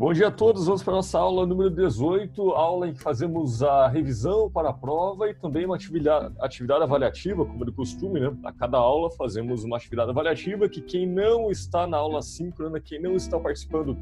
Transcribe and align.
Bom 0.00 0.14
dia 0.14 0.28
a 0.28 0.30
todos, 0.30 0.64
vamos 0.64 0.82
para 0.82 0.94
a 0.94 0.96
nossa 0.96 1.18
aula 1.18 1.44
número 1.44 1.68
18, 1.68 2.52
aula 2.52 2.88
em 2.88 2.94
que 2.94 3.02
fazemos 3.02 3.62
a 3.62 3.86
revisão 3.86 4.50
para 4.50 4.70
a 4.70 4.72
prova 4.72 5.28
e 5.28 5.34
também 5.34 5.66
uma 5.66 5.74
atividade, 5.74 6.34
atividade 6.40 6.82
avaliativa, 6.82 7.44
como 7.44 7.66
de 7.66 7.70
costume, 7.70 8.18
né? 8.18 8.34
A 8.42 8.50
cada 8.50 8.78
aula 8.78 9.10
fazemos 9.10 9.62
uma 9.62 9.76
atividade 9.76 10.08
avaliativa 10.08 10.70
que 10.70 10.80
quem 10.80 11.06
não 11.06 11.50
está 11.50 11.86
na 11.86 11.98
aula 11.98 12.22
síncrona, 12.22 12.80
quem 12.80 12.98
não 12.98 13.14
está 13.14 13.38
participando 13.38 13.94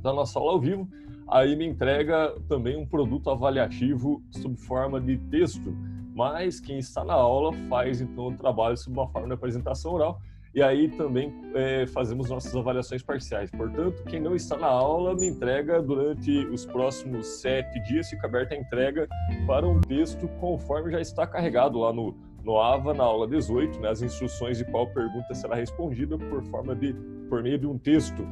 da 0.00 0.12
nossa 0.12 0.38
aula 0.38 0.52
ao 0.52 0.60
vivo, 0.60 0.88
aí 1.26 1.56
me 1.56 1.66
entrega 1.66 2.32
também 2.48 2.76
um 2.76 2.86
produto 2.86 3.28
avaliativo 3.28 4.22
sob 4.30 4.56
forma 4.56 5.00
de 5.00 5.18
texto, 5.18 5.76
mas 6.14 6.60
quem 6.60 6.78
está 6.78 7.04
na 7.04 7.14
aula 7.14 7.52
faz 7.68 8.00
então 8.00 8.28
o 8.28 8.36
trabalho 8.36 8.76
sob 8.76 8.96
uma 8.96 9.08
forma 9.08 9.26
de 9.26 9.34
apresentação 9.34 9.92
oral 9.92 10.20
e 10.56 10.62
aí 10.62 10.88
também 10.88 11.34
é, 11.54 11.86
fazemos 11.86 12.30
nossas 12.30 12.56
avaliações 12.56 13.02
parciais. 13.02 13.50
Portanto, 13.50 14.02
quem 14.04 14.18
não 14.18 14.34
está 14.34 14.56
na 14.56 14.66
aula 14.66 15.14
me 15.14 15.28
entrega 15.28 15.82
durante 15.82 16.30
os 16.46 16.64
próximos 16.64 17.26
sete 17.42 17.78
dias, 17.80 18.08
fica 18.08 18.26
aberta 18.26 18.54
a 18.54 18.58
entrega 18.58 19.06
para 19.46 19.68
um 19.68 19.78
texto 19.82 20.26
conforme 20.40 20.90
já 20.90 20.98
está 20.98 21.26
carregado 21.26 21.78
lá 21.78 21.92
no, 21.92 22.16
no 22.42 22.58
AVA, 22.58 22.94
na 22.94 23.04
aula 23.04 23.28
18, 23.28 23.78
né, 23.80 23.90
as 23.90 24.00
instruções 24.00 24.56
de 24.56 24.64
qual 24.64 24.86
pergunta 24.86 25.34
será 25.34 25.56
respondida 25.56 26.16
por 26.16 26.42
forma 26.44 26.74
de 26.74 26.94
por 27.28 27.42
meio 27.42 27.58
de 27.58 27.66
um 27.66 27.76
texto. 27.76 28.26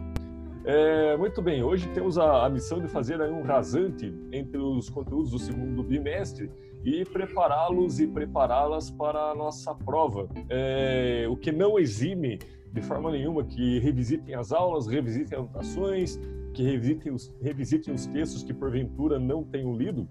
É, 0.64 1.18
muito 1.18 1.42
bem, 1.42 1.62
hoje 1.62 1.86
temos 1.90 2.16
a, 2.16 2.46
a 2.46 2.48
missão 2.48 2.80
de 2.80 2.88
fazer 2.88 3.20
um 3.20 3.42
rasante 3.42 4.14
entre 4.32 4.56
os 4.56 4.88
conteúdos 4.88 5.30
do 5.30 5.38
segundo 5.38 5.82
bimestre 5.82 6.50
e 6.84 7.04
prepará-los 7.04 7.98
e 7.98 8.06
prepará-las 8.06 8.90
para 8.90 9.30
a 9.30 9.34
nossa 9.34 9.74
prova. 9.74 10.28
É, 10.50 11.26
o 11.28 11.36
que 11.36 11.50
não 11.50 11.78
exime 11.78 12.38
de 12.72 12.82
forma 12.82 13.10
nenhuma 13.10 13.44
que 13.44 13.78
revisitem 13.78 14.34
as 14.34 14.52
aulas, 14.52 14.86
revisitem 14.86 15.38
anotações, 15.38 16.18
que 16.52 16.62
revisitem 16.62 17.12
os, 17.12 17.34
revisitem 17.40 17.94
os 17.94 18.06
textos 18.06 18.42
que 18.42 18.52
porventura 18.52 19.18
não 19.18 19.44
tenham 19.44 19.76
lido, 19.76 20.08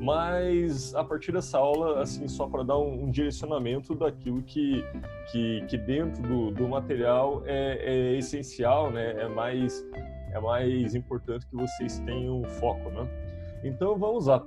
mas 0.00 0.94
a 0.94 1.02
partir 1.02 1.32
dessa 1.32 1.58
aula, 1.58 2.00
assim, 2.00 2.28
só 2.28 2.46
para 2.46 2.62
dar 2.62 2.78
um, 2.78 3.04
um, 3.04 3.10
direcionamento 3.10 3.94
daquilo 3.94 4.40
que, 4.42 4.84
que, 5.30 5.64
que 5.68 5.76
dentro 5.76 6.22
do, 6.22 6.50
do 6.52 6.68
material 6.68 7.42
é, 7.44 8.12
é, 8.12 8.16
essencial, 8.16 8.90
né? 8.90 9.20
é, 9.20 9.28
mais, 9.28 9.84
é 10.32 10.40
mais 10.40 10.94
importante 10.94 11.46
que 11.46 11.56
vocês 11.56 11.98
tenham 12.00 12.44
foco. 12.44 12.88
Né? 12.90 13.08
Então 13.64 13.98
vamos 13.98 14.26
lá. 14.26 14.46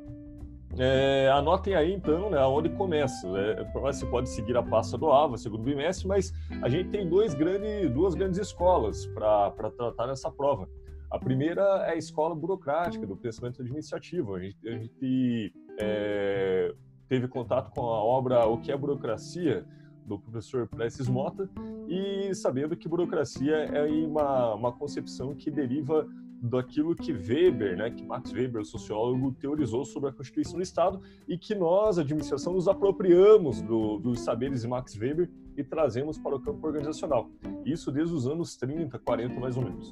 É, 0.77 1.29
anotem 1.29 1.75
aí 1.75 1.93
então 1.93 2.29
né, 2.29 2.39
onde 2.45 2.69
começa. 2.69 3.27
É, 3.27 3.63
você 3.73 4.05
pode 4.05 4.29
seguir 4.29 4.55
a 4.55 4.63
pasta 4.63 4.97
do 4.97 5.11
AVA, 5.11 5.37
segundo 5.37 5.63
bimestre, 5.63 6.07
mas 6.07 6.31
a 6.61 6.69
gente 6.69 6.89
tem 6.89 7.07
dois 7.07 7.33
grande, 7.33 7.89
duas 7.89 8.15
grandes 8.15 8.39
escolas 8.39 9.05
para 9.07 9.71
tratar 9.71 10.07
nessa 10.07 10.31
prova. 10.31 10.67
A 11.09 11.19
primeira 11.19 11.61
é 11.87 11.91
a 11.91 11.95
escola 11.95 12.33
burocrática 12.33 13.05
do 13.05 13.17
pensamento 13.17 13.61
administrativo. 13.61 14.33
A 14.35 14.39
gente, 14.39 14.57
a 14.65 14.71
gente 14.71 15.53
é, 15.77 16.73
teve 17.09 17.27
contato 17.27 17.71
com 17.71 17.81
a 17.81 18.01
obra 18.01 18.47
O 18.47 18.57
que 18.57 18.71
é 18.71 18.77
Burocracia, 18.77 19.65
do 20.05 20.17
professor 20.17 20.67
Prestes 20.67 21.07
Mota, 21.07 21.49
e 21.87 22.33
sabendo 22.33 22.75
que 22.75 22.87
burocracia 22.87 23.55
é 23.55 23.83
uma, 23.83 24.55
uma 24.55 24.71
concepção 24.71 25.35
que 25.35 25.51
deriva 25.51 26.07
daquilo 26.41 26.95
que 26.95 27.13
Weber, 27.13 27.77
né, 27.77 27.91
que 27.91 28.03
Max 28.03 28.33
Weber, 28.33 28.61
o 28.61 28.65
sociólogo, 28.65 29.31
teorizou 29.33 29.85
sobre 29.85 30.09
a 30.09 30.11
Constituição 30.11 30.55
do 30.55 30.63
Estado 30.63 30.99
e 31.27 31.37
que 31.37 31.53
nós, 31.53 31.99
a 31.99 32.01
administração, 32.01 32.53
nos 32.53 32.67
apropriamos 32.67 33.61
do, 33.61 33.99
dos 33.99 34.21
saberes 34.21 34.61
de 34.61 34.67
Max 34.67 34.97
Weber 34.97 35.29
e 35.55 35.63
trazemos 35.63 36.17
para 36.17 36.35
o 36.35 36.39
campo 36.39 36.65
organizacional. 36.65 37.29
Isso 37.63 37.91
desde 37.91 38.15
os 38.15 38.27
anos 38.27 38.55
30, 38.55 38.97
40 38.97 39.39
mais 39.39 39.55
ou 39.55 39.63
menos. 39.63 39.91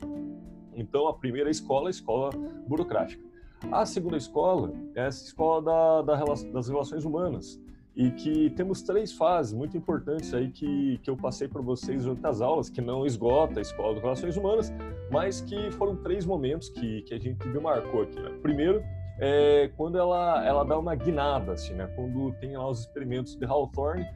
Então, 0.74 1.08
a 1.08 1.14
primeira 1.14 1.52
escola 1.52 1.88
é 1.88 1.90
a 1.90 1.92
escola 1.92 2.32
burocrática. 2.68 3.24
A 3.72 3.86
segunda 3.86 4.18
escola 4.18 4.74
é 4.96 5.06
essa 5.06 5.24
escola 5.24 5.62
da, 5.62 6.02
da, 6.02 6.26
das 6.52 6.70
relações 6.70 7.06
humanas, 7.06 7.62
e 8.00 8.12
que 8.12 8.50
temos 8.52 8.82
três 8.82 9.12
fases 9.12 9.52
muito 9.52 9.76
importantes 9.76 10.34
aí 10.34 10.50
que, 10.50 10.98
que 11.04 11.10
eu 11.10 11.18
passei 11.18 11.50
para 11.50 11.62
vocês 11.62 12.06
durante 12.06 12.26
as 12.26 12.40
aulas, 12.40 12.70
que 12.70 12.80
não 12.80 13.06
esgota 13.06 13.60
a 13.60 13.62
Escola 13.62 13.94
de 13.96 14.00
Relações 14.00 14.38
Humanas, 14.38 14.74
mas 15.12 15.42
que 15.42 15.70
foram 15.72 15.98
três 15.98 16.26
momentos 16.26 16.70
que, 16.70 17.02
que 17.02 17.14
a 17.14 17.20
gente 17.20 17.46
demarcou 17.50 18.04
aqui. 18.04 18.18
Né? 18.18 18.30
Primeiro, 18.42 18.82
é 19.20 19.70
quando 19.76 19.98
ela, 19.98 20.48
ela 20.48 20.64
dá 20.64 20.80
uma 20.80 20.96
guinada, 20.96 21.52
assim, 21.52 21.74
né? 21.74 21.88
quando 21.94 22.32
tem 22.40 22.56
lá 22.56 22.70
os 22.70 22.80
experimentos 22.80 23.36
de 23.36 23.46
Hawthorne, 23.46 24.08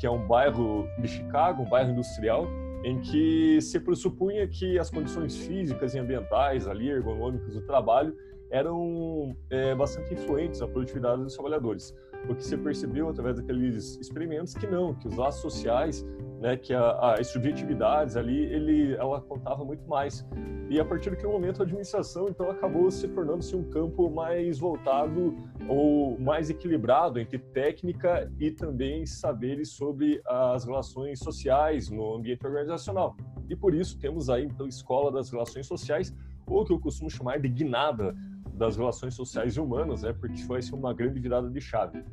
que 0.00 0.06
é 0.08 0.10
um 0.10 0.26
bairro 0.26 0.88
de 1.00 1.06
Chicago, 1.06 1.62
um 1.62 1.68
bairro 1.68 1.92
industrial, 1.92 2.44
em 2.82 3.00
que 3.00 3.60
se 3.60 3.78
pressupunha 3.78 4.48
que 4.48 4.80
as 4.80 4.90
condições 4.90 5.36
físicas 5.36 5.94
e 5.94 5.98
ambientais 6.00 6.66
ali, 6.66 6.88
ergonômicas 6.88 7.54
do 7.54 7.60
trabalho, 7.60 8.16
eram 8.50 9.36
é, 9.50 9.74
bastante 9.74 10.14
influentes 10.14 10.60
na 10.60 10.68
produtividade 10.68 11.22
dos 11.22 11.34
trabalhadores 11.34 11.94
o 12.26 12.34
que 12.34 12.44
se 12.44 12.56
percebeu 12.56 13.08
através 13.08 13.36
daqueles 13.36 13.96
experimentos 13.98 14.54
que 14.54 14.66
não, 14.66 14.94
que 14.94 15.06
os 15.06 15.16
laços 15.16 15.40
sociais, 15.40 16.04
né, 16.40 16.56
que 16.56 16.72
a, 16.72 17.14
as 17.14 17.28
subjetividades 17.28 18.16
ali, 18.16 18.44
ele, 18.44 18.94
ela 18.94 19.20
contava 19.20 19.64
muito 19.64 19.86
mais. 19.88 20.26
E 20.70 20.78
a 20.78 20.84
partir 20.84 21.10
daquele 21.10 21.32
momento 21.32 21.62
a 21.62 21.64
administração 21.64 22.28
então 22.28 22.50
acabou 22.50 22.90
se 22.90 23.08
tornando-se 23.08 23.56
um 23.56 23.64
campo 23.70 24.10
mais 24.10 24.58
voltado 24.58 25.34
ou 25.66 26.18
mais 26.18 26.50
equilibrado 26.50 27.18
entre 27.18 27.38
técnica 27.38 28.30
e 28.38 28.50
também 28.50 29.06
saberes 29.06 29.70
sobre 29.70 30.20
as 30.26 30.64
relações 30.64 31.20
sociais 31.20 31.88
no 31.88 32.16
ambiente 32.16 32.46
organizacional. 32.46 33.16
E 33.48 33.56
por 33.56 33.74
isso 33.74 33.98
temos 33.98 34.28
aí 34.28 34.44
então 34.44 34.66
escola 34.66 35.10
das 35.10 35.30
relações 35.30 35.66
sociais, 35.66 36.14
ou 36.46 36.64
que 36.64 36.72
eu 36.72 36.78
costumo 36.78 37.10
chamar 37.10 37.38
de 37.40 37.48
guinada 37.48 38.14
das 38.58 38.76
relações 38.76 39.14
sociais 39.14 39.56
e 39.56 39.60
humanas, 39.60 40.02
né, 40.02 40.12
porque 40.12 40.42
foi 40.42 40.58
assim, 40.58 40.74
uma 40.74 40.92
grande 40.92 41.18
virada 41.20 41.48
de 41.48 41.60
chave. 41.60 42.04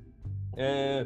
É, 0.56 1.06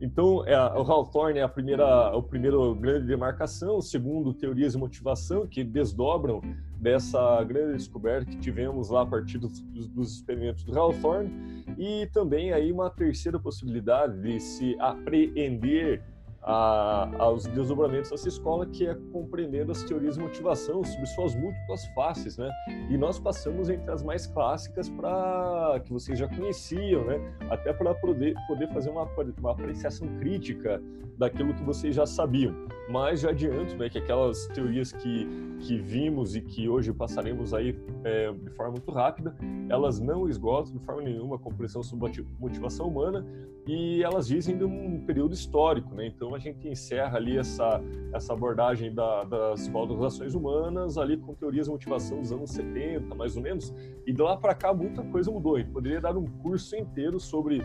então, 0.00 0.44
é, 0.46 0.56
o 0.56 0.80
Hawthorne 0.80 1.38
é 1.38 1.42
a 1.42 1.48
primeira, 1.48 2.14
o 2.16 2.22
primeiro 2.22 2.74
grande 2.74 3.06
demarcação, 3.06 3.78
o 3.78 3.82
segundo, 3.82 4.34
teorias 4.34 4.72
de 4.72 4.78
motivação, 4.78 5.46
que 5.46 5.64
desdobram 5.64 6.40
dessa 6.78 7.42
grande 7.44 7.78
descoberta 7.78 8.26
que 8.26 8.36
tivemos 8.36 8.90
lá 8.90 9.02
a 9.02 9.06
partir 9.06 9.38
dos, 9.38 9.60
dos 9.60 10.12
experimentos 10.12 10.64
do 10.64 10.78
Hawthorne, 10.78 11.30
e 11.78 12.06
também 12.12 12.52
aí 12.52 12.70
uma 12.70 12.90
terceira 12.90 13.38
possibilidade 13.38 14.20
de 14.20 14.38
se 14.38 14.76
apreender 14.78 16.02
a, 16.46 17.10
aos 17.18 17.44
desdobramentos 17.44 18.10
dessa 18.10 18.28
escola, 18.28 18.64
que 18.66 18.86
é 18.86 18.94
compreendendo 19.12 19.72
as 19.72 19.82
teorias 19.82 20.14
de 20.14 20.22
motivação 20.22 20.84
sobre 20.84 21.06
suas 21.06 21.34
múltiplas 21.34 21.84
faces, 21.88 22.38
né? 22.38 22.48
E 22.88 22.96
nós 22.96 23.18
passamos 23.18 23.68
entre 23.68 23.90
as 23.90 24.02
mais 24.04 24.28
clássicas 24.28 24.88
para 24.88 25.80
que 25.84 25.92
vocês 25.92 26.16
já 26.16 26.28
conheciam, 26.28 27.04
né? 27.04 27.20
Até 27.50 27.72
para 27.72 27.92
poder, 27.94 28.34
poder 28.46 28.68
fazer 28.68 28.90
uma, 28.90 29.08
uma 29.38 29.50
apreciação 29.50 30.06
crítica 30.18 30.80
daquilo 31.18 31.54
que 31.54 31.62
vocês 31.64 31.94
já 31.94 32.06
sabiam. 32.06 32.54
Mas 32.88 33.20
já 33.20 33.30
adianto, 33.30 33.74
né, 33.76 33.88
que 33.88 33.98
aquelas 33.98 34.46
teorias 34.48 34.92
que, 34.92 35.26
que 35.60 35.78
vimos 35.78 36.36
e 36.36 36.40
que 36.40 36.68
hoje 36.68 36.92
passaremos 36.92 37.52
aí 37.52 37.76
é, 38.04 38.32
de 38.32 38.50
forma 38.50 38.72
muito 38.72 38.90
rápida, 38.92 39.34
elas 39.68 39.98
não 39.98 40.28
esgotam 40.28 40.72
de 40.72 40.78
forma 40.80 41.02
nenhuma 41.02 41.36
a 41.36 41.38
compreensão 41.38 41.82
sobre 41.82 42.24
motivação 42.38 42.86
humana 42.86 43.26
e 43.66 44.02
elas 44.02 44.28
dizem 44.28 44.56
de 44.56 44.64
um 44.64 45.04
período 45.04 45.34
histórico, 45.34 45.94
né? 45.94 46.06
Então 46.06 46.34
a 46.36 46.38
gente 46.38 46.68
encerra 46.68 47.16
ali 47.16 47.38
essa, 47.38 47.80
essa 48.12 48.34
abordagem 48.34 48.94
da, 48.94 49.24
das 49.24 49.66
relações 49.68 50.34
humanas 50.34 50.98
ali 50.98 51.16
com 51.16 51.34
teorias 51.34 51.66
de 51.66 51.72
motivação 51.72 52.20
dos 52.20 52.30
anos 52.30 52.50
70, 52.50 53.14
mais 53.14 53.36
ou 53.36 53.42
menos, 53.42 53.74
e 54.06 54.12
de 54.12 54.20
lá 54.20 54.36
para 54.36 54.54
cá 54.54 54.72
muita 54.72 55.02
coisa 55.02 55.30
mudou. 55.30 55.56
A 55.56 55.60
gente 55.60 55.70
poderia 55.70 56.00
dar 56.00 56.16
um 56.16 56.26
curso 56.26 56.76
inteiro 56.76 57.18
sobre, 57.18 57.62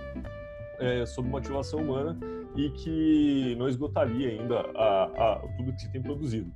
é, 0.80 1.06
sobre 1.06 1.30
motivação 1.30 1.82
humana 1.82 2.18
e 2.56 2.70
que 2.70 3.56
não 3.58 3.68
esgotaria 3.68 4.30
ainda 4.30 4.62
a, 4.74 5.04
a, 5.04 5.40
tudo 5.58 5.74
que 5.74 5.82
se 5.82 5.92
tem 5.92 6.02
produzido. 6.02 6.52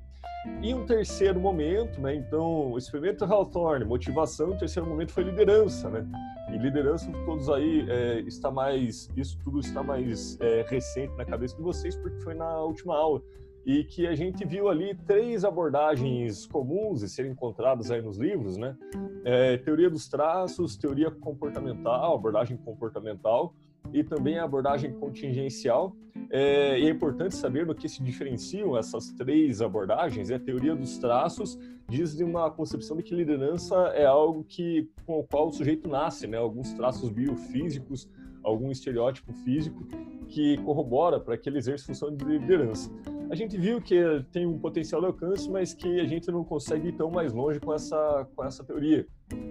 E 0.62 0.74
um 0.74 0.86
terceiro 0.86 1.39
momento, 1.39 2.00
né? 2.00 2.16
Então, 2.16 2.72
o 2.72 2.77
experimento 2.77 3.25
Hawthorne, 3.25 3.83
motivação, 3.83 4.51
o 4.51 4.57
terceiro 4.57 4.88
momento 4.88 5.12
foi 5.12 5.24
liderança, 5.24 5.89
né? 5.89 6.06
E 6.51 6.57
liderança, 6.57 7.12
todos 7.25 7.50
aí, 7.50 7.86
é, 7.89 8.19
está 8.22 8.51
mais, 8.51 9.10
isso 9.18 9.38
tudo 9.44 9.60
está 9.60 9.81
mais 9.81 10.39
é, 10.39 10.63
recente 10.68 11.13
na 11.18 11.25
cabeça 11.25 11.56
de 11.56 11.62
vocês, 11.62 11.95
porque 11.95 12.19
foi 12.22 12.36
na 12.36 12.62
última 12.62 12.95
aula. 12.95 13.22
E 13.66 13.83
que 13.83 14.06
a 14.06 14.13
gente 14.13 14.45
viu 14.45 14.69
ali 14.69 14.94
três 15.07 15.44
abordagens 15.44 16.45
comuns 16.45 17.01
e 17.01 17.10
serem 17.10 17.31
encontradas 17.31 17.89
aí 17.89 18.01
nos 18.01 18.18
livros, 18.18 18.57
né? 18.57 18.77
É, 19.24 19.57
teoria 19.57 19.89
dos 19.89 20.07
traços, 20.07 20.77
teoria 20.77 21.10
comportamental, 21.10 22.13
abordagem 22.13 22.57
comportamental, 22.57 23.56
e 23.92 24.04
também 24.04 24.38
a 24.38 24.44
abordagem 24.44 24.94
contingencial. 24.94 25.95
É, 26.38 26.78
e 26.78 26.88
é 26.88 26.90
importante 26.90 27.34
saber 27.34 27.66
no 27.66 27.74
que 27.74 27.88
se 27.88 28.04
diferenciam 28.04 28.78
essas 28.78 29.10
três 29.14 29.62
abordagens. 29.62 30.30
A 30.30 30.38
teoria 30.38 30.76
dos 30.76 30.98
traços 30.98 31.58
diz 31.88 32.14
de 32.14 32.26
uma 32.26 32.52
concepção 32.52 32.98
de 32.98 33.04
que 33.04 33.16
liderança 33.16 33.74
é 33.96 34.06
algo 34.06 34.44
que 34.44 34.90
com 35.06 35.20
o 35.20 35.24
qual 35.24 35.48
o 35.48 35.54
sujeito 35.54 35.88
nasce, 35.88 36.28
né? 36.28 36.36
Alguns 36.36 36.74
traços 36.74 37.10
biofísicos, 37.10 38.10
algum 38.44 38.70
estereótipo 38.70 39.32
físico 39.32 39.88
que 40.28 40.58
corrobora 40.58 41.22
para 41.22 41.38
que 41.38 41.48
ele 41.48 41.58
exerça 41.58 41.86
função 41.86 42.14
de 42.14 42.26
liderança. 42.26 42.92
a 43.32 43.36
gente 43.36 43.58
viu 43.58 43.82
que 43.82 43.96
tem 44.34 44.46
um 44.46 44.60
potencial 44.60 45.00
de 45.00 45.08
alcance, 45.08 45.50
mas 45.50 45.74
que 45.74 46.02
a 46.02 46.06
gente 46.06 46.30
não 46.30 46.44
consegue 46.44 46.90
ir 46.90 46.98
tão 46.98 47.10
mais 47.10 47.32
longe 47.32 47.62
com 47.62 47.74
essa, 47.74 48.28
com 48.36 48.44
essa 48.44 48.62
teoria. 48.62 49.08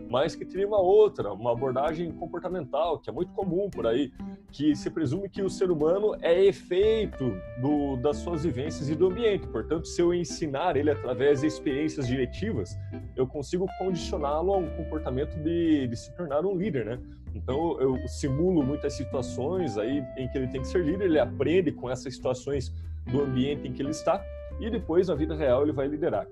Mas 0.08 0.36
que 0.36 0.44
teria 0.44 0.66
uma 0.66 0.80
outra, 0.80 1.32
uma 1.32 1.52
abordagem 1.52 2.12
comportamental, 2.12 2.98
que 2.98 3.10
é 3.10 3.12
muito 3.12 3.32
comum 3.32 3.68
por 3.68 3.86
aí, 3.86 4.12
que 4.52 4.76
se 4.76 4.88
presume 4.88 5.28
que 5.28 5.42
o 5.42 5.50
ser 5.50 5.70
humano 5.70 6.14
é 6.22 6.44
efeito 6.44 7.36
do, 7.60 7.96
das 7.96 8.18
suas 8.18 8.44
vivências 8.44 8.88
e 8.88 8.94
do 8.94 9.08
ambiente. 9.08 9.46
Portanto, 9.48 9.88
se 9.88 10.00
eu 10.00 10.14
ensinar 10.14 10.76
ele 10.76 10.90
através 10.90 11.40
de 11.40 11.48
experiências 11.48 12.06
diretivas, 12.06 12.76
eu 13.16 13.26
consigo 13.26 13.66
condicioná-lo 13.78 14.54
a 14.54 14.58
um 14.58 14.70
comportamento 14.76 15.34
de, 15.42 15.88
de 15.88 15.96
se 15.96 16.14
tornar 16.16 16.46
um 16.46 16.56
líder, 16.56 16.84
né? 16.84 17.00
Então, 17.34 17.80
eu 17.80 17.96
simulo 18.06 18.62
muitas 18.62 18.92
situações 18.92 19.76
aí 19.76 20.04
em 20.16 20.28
que 20.28 20.38
ele 20.38 20.46
tem 20.46 20.60
que 20.60 20.68
ser 20.68 20.84
líder, 20.84 21.06
ele 21.06 21.18
aprende 21.18 21.72
com 21.72 21.90
essas 21.90 22.14
situações 22.14 22.72
do 23.10 23.22
ambiente 23.22 23.66
em 23.66 23.72
que 23.72 23.82
ele 23.82 23.90
está 23.90 24.24
e 24.60 24.70
depois 24.70 25.08
na 25.08 25.14
vida 25.14 25.34
real 25.34 25.62
ele 25.62 25.72
vai 25.72 25.88
liderar. 25.88 26.26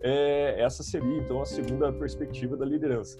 É, 0.00 0.60
essa 0.60 0.82
seria 0.82 1.18
então 1.18 1.40
a 1.40 1.46
segunda 1.46 1.92
perspectiva 1.92 2.56
da 2.56 2.64
liderança. 2.64 3.18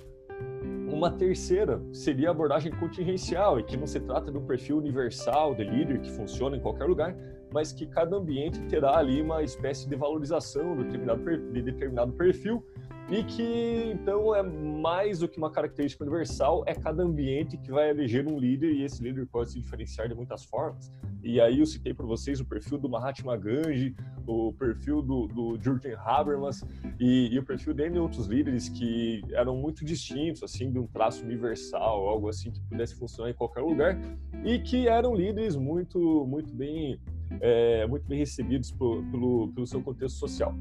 Uma 0.93 1.11
terceira 1.11 1.81
seria 1.93 2.29
a 2.29 2.31
abordagem 2.31 2.73
contingencial, 2.73 3.59
e 3.59 3.63
que 3.63 3.77
não 3.77 3.87
se 3.87 4.01
trata 4.01 4.31
de 4.31 4.39
um 4.39 4.47
perfil 4.47 4.79
universal 4.79 5.55
de 5.55 5.65
líder 5.65 6.01
que 6.01 6.11
funciona 6.11 6.57
em 6.57 6.61
qualquer 6.61 6.85
lugar, 6.85 7.17
mas 7.53 7.73
que 7.73 7.87
cada 7.87 8.17
ambiente 8.17 8.61
terá 8.69 8.99
ali 8.99 9.21
uma 9.21 9.43
espécie 9.43 9.89
de 9.89 9.97
valorização 9.97 10.77
de 10.77 10.85
determinado, 10.85 11.53
de 11.53 11.63
determinado 11.63 12.13
perfil 12.13 12.65
e 13.09 13.23
que 13.23 13.93
então 13.93 14.35
é 14.35 14.43
mais 14.43 15.21
do 15.21 15.29
que 15.29 15.39
uma 15.39 15.51
característica 15.51 16.03
universal, 16.03 16.65
é 16.67 16.75
cada 16.75 17.03
ambiente 17.03 17.57
que 17.57 17.71
vai 17.71 17.91
eleger 17.91 18.27
um 18.27 18.39
líder 18.39 18.73
e 18.73 18.83
esse 18.83 19.03
líder 19.03 19.27
pode 19.27 19.53
se 19.53 19.61
diferenciar 19.61 20.09
de 20.09 20.15
muitas 20.15 20.45
formas. 20.45 20.91
E 21.23 21.41
aí 21.41 21.61
eu 21.61 21.67
citei 21.67 21.95
para 21.95 22.07
vocês 22.07 22.41
o 22.41 22.45
perfil 22.45 22.79
do 22.79 22.89
Mahatma 22.89 23.37
Gandhi, 23.37 23.95
o 24.27 24.53
perfil 24.53 25.03
do, 25.03 25.27
do 25.27 25.59
Jürgen 25.63 25.95
Habermas 25.95 26.65
e, 26.99 27.29
e, 27.33 27.39
o 27.39 27.45
perfil 27.45 27.75
de 27.75 27.99
outros 27.99 28.27
líderes 28.27 28.69
que 28.69 29.23
eram 29.33 29.57
muito 29.57 29.85
distintos, 29.85 30.43
assim, 30.43 30.71
de 30.71 30.79
um 30.79 30.87
traço 30.87 31.25
universal, 31.25 32.09
algo 32.09 32.29
assim 32.29 32.51
que 32.51 32.61
pudesse 32.63 32.95
funcionar 32.97 33.31
em 33.31 33.35
qualquer 33.35 33.61
lugar 33.61 33.99
e 34.45 34.59
que 34.59 34.89
eram 34.89 35.15
líderes 35.15 35.57
muito, 35.57 36.27
muito 36.27 36.55
bem, 36.55 37.01
é, 37.41 37.87
muito 37.87 38.07
bem 38.07 38.19
recebidos 38.19 38.71
por, 38.71 39.05
pelo, 39.11 39.49
pelo 39.53 39.67
seu 39.67 39.83
contexto 39.83 40.19
social. 40.19 40.55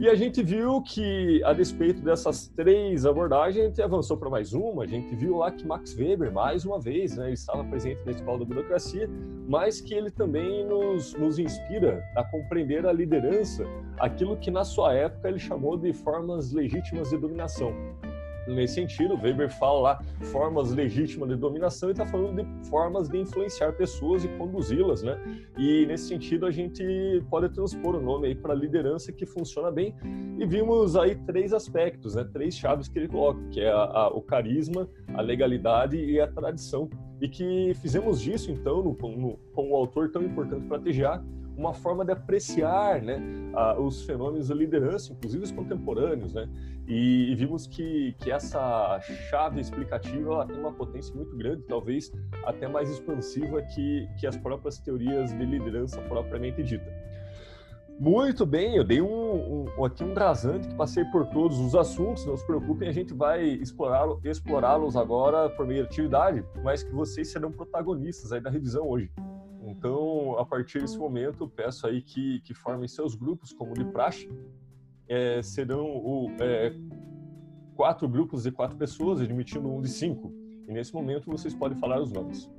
E 0.00 0.08
a 0.08 0.14
gente 0.14 0.42
viu 0.42 0.80
que, 0.80 1.44
a 1.44 1.52
despeito 1.52 2.00
dessas 2.00 2.48
três 2.48 3.04
abordagens, 3.04 3.62
a 3.62 3.68
gente 3.68 3.82
avançou 3.82 4.16
para 4.16 4.30
mais 4.30 4.54
uma. 4.54 4.84
A 4.84 4.86
gente 4.86 5.14
viu 5.14 5.36
lá 5.36 5.50
que 5.50 5.66
Max 5.66 5.94
Weber, 5.94 6.32
mais 6.32 6.64
uma 6.64 6.80
vez, 6.80 7.18
né, 7.18 7.26
ele 7.26 7.34
estava 7.34 7.62
presente 7.64 8.00
na 8.06 8.12
escola 8.12 8.38
da 8.38 8.46
burocracia, 8.46 9.10
mas 9.46 9.78
que 9.78 9.92
ele 9.92 10.10
também 10.10 10.66
nos, 10.66 11.12
nos 11.12 11.38
inspira 11.38 12.02
a 12.16 12.24
compreender 12.24 12.86
a 12.86 12.94
liderança, 12.94 13.62
aquilo 13.98 14.38
que 14.38 14.50
na 14.50 14.64
sua 14.64 14.94
época 14.94 15.28
ele 15.28 15.38
chamou 15.38 15.76
de 15.76 15.92
formas 15.92 16.50
legítimas 16.50 17.10
de 17.10 17.18
dominação 17.18 17.74
nesse 18.54 18.74
sentido, 18.74 19.14
Weber 19.14 19.50
fala 19.50 19.80
lá 19.80 20.02
formas 20.32 20.72
legítimas 20.72 21.28
de 21.28 21.36
dominação 21.36 21.88
e 21.88 21.92
está 21.92 22.06
falando 22.06 22.42
de 22.42 22.68
formas 22.68 23.08
de 23.08 23.18
influenciar 23.18 23.72
pessoas 23.72 24.24
e 24.24 24.28
conduzi-las, 24.28 25.02
né? 25.02 25.18
E 25.56 25.86
nesse 25.86 26.08
sentido 26.08 26.46
a 26.46 26.50
gente 26.50 26.84
pode 27.30 27.48
transpor 27.50 27.96
o 27.96 28.00
nome 28.00 28.28
aí 28.28 28.34
para 28.34 28.54
liderança 28.54 29.12
que 29.12 29.26
funciona 29.26 29.70
bem 29.70 29.94
e 30.38 30.46
vimos 30.46 30.96
aí 30.96 31.14
três 31.14 31.52
aspectos, 31.52 32.14
né? 32.14 32.24
Três 32.24 32.54
chaves 32.54 32.88
que 32.88 32.98
ele 32.98 33.08
coloca, 33.08 33.40
que 33.50 33.60
é 33.60 33.70
a, 33.70 33.82
a, 33.82 34.08
o 34.08 34.20
carisma, 34.20 34.88
a 35.14 35.20
legalidade 35.20 35.96
e 35.96 36.20
a 36.20 36.26
tradição 36.26 36.88
e 37.20 37.28
que 37.28 37.74
fizemos 37.80 38.20
disso 38.20 38.50
então 38.50 38.82
no, 38.82 38.96
no, 39.16 39.36
com 39.52 39.70
o 39.70 39.76
autor 39.76 40.10
tão 40.10 40.22
importante 40.22 40.66
para 40.66 40.78
TGA 40.78 41.22
uma 41.60 41.74
forma 41.74 42.04
de 42.04 42.10
apreciar 42.10 43.02
né, 43.02 43.20
os 43.78 44.02
fenômenos 44.04 44.48
da 44.48 44.54
liderança, 44.54 45.12
inclusive 45.12 45.44
os 45.44 45.52
contemporâneos, 45.52 46.32
né? 46.32 46.48
E, 46.88 47.30
e 47.30 47.34
vimos 47.34 47.66
que, 47.66 48.16
que 48.18 48.32
essa 48.32 48.98
chave 49.28 49.60
explicativa 49.60 50.32
ela 50.32 50.46
tem 50.46 50.58
uma 50.58 50.72
potência 50.72 51.14
muito 51.14 51.36
grande, 51.36 51.62
talvez 51.68 52.10
até 52.44 52.66
mais 52.66 52.90
expansiva 52.90 53.62
que, 53.62 54.08
que 54.18 54.26
as 54.26 54.36
próprias 54.36 54.78
teorias 54.78 55.30
de 55.32 55.44
liderança 55.44 56.00
propriamente 56.02 56.62
dita. 56.62 56.90
Muito 57.98 58.46
bem, 58.46 58.76
eu 58.76 58.82
dei 58.82 59.02
um, 59.02 59.66
um, 59.78 59.84
aqui 59.84 60.02
um 60.02 60.14
rasante 60.14 60.66
que 60.66 60.74
passei 60.74 61.04
por 61.04 61.26
todos 61.26 61.58
os 61.60 61.74
assuntos, 61.74 62.24
não 62.24 62.34
se 62.34 62.46
preocupem, 62.46 62.88
a 62.88 62.92
gente 62.92 63.12
vai 63.12 63.44
explorá-los 63.44 64.24
explorá 64.24 64.72
agora 64.98 65.50
por 65.50 65.66
meio 65.66 65.82
de 65.82 65.88
atividade, 65.90 66.42
mas 66.64 66.82
que 66.82 66.90
vocês 66.92 67.30
serão 67.30 67.52
protagonistas 67.52 68.32
aí 68.32 68.40
da 68.40 68.48
revisão 68.48 68.88
hoje. 68.88 69.12
Então, 69.70 70.36
a 70.38 70.44
partir 70.44 70.80
desse 70.80 70.98
momento, 70.98 71.48
peço 71.48 71.86
aí 71.86 72.02
que, 72.02 72.40
que 72.40 72.52
formem 72.52 72.88
seus 72.88 73.14
grupos, 73.14 73.52
como 73.52 73.72
de 73.72 73.84
praxe. 73.84 74.28
É, 75.08 75.40
serão 75.42 75.86
o, 75.86 76.30
é, 76.40 76.74
quatro 77.74 78.08
grupos 78.08 78.42
de 78.42 78.50
quatro 78.50 78.76
pessoas, 78.76 79.20
admitindo 79.20 79.68
um 79.68 79.80
de 79.80 79.88
cinco. 79.88 80.32
E 80.68 80.72
nesse 80.72 80.92
momento, 80.92 81.30
vocês 81.30 81.54
podem 81.54 81.78
falar 81.78 82.00
os 82.00 82.12
nomes. 82.12 82.50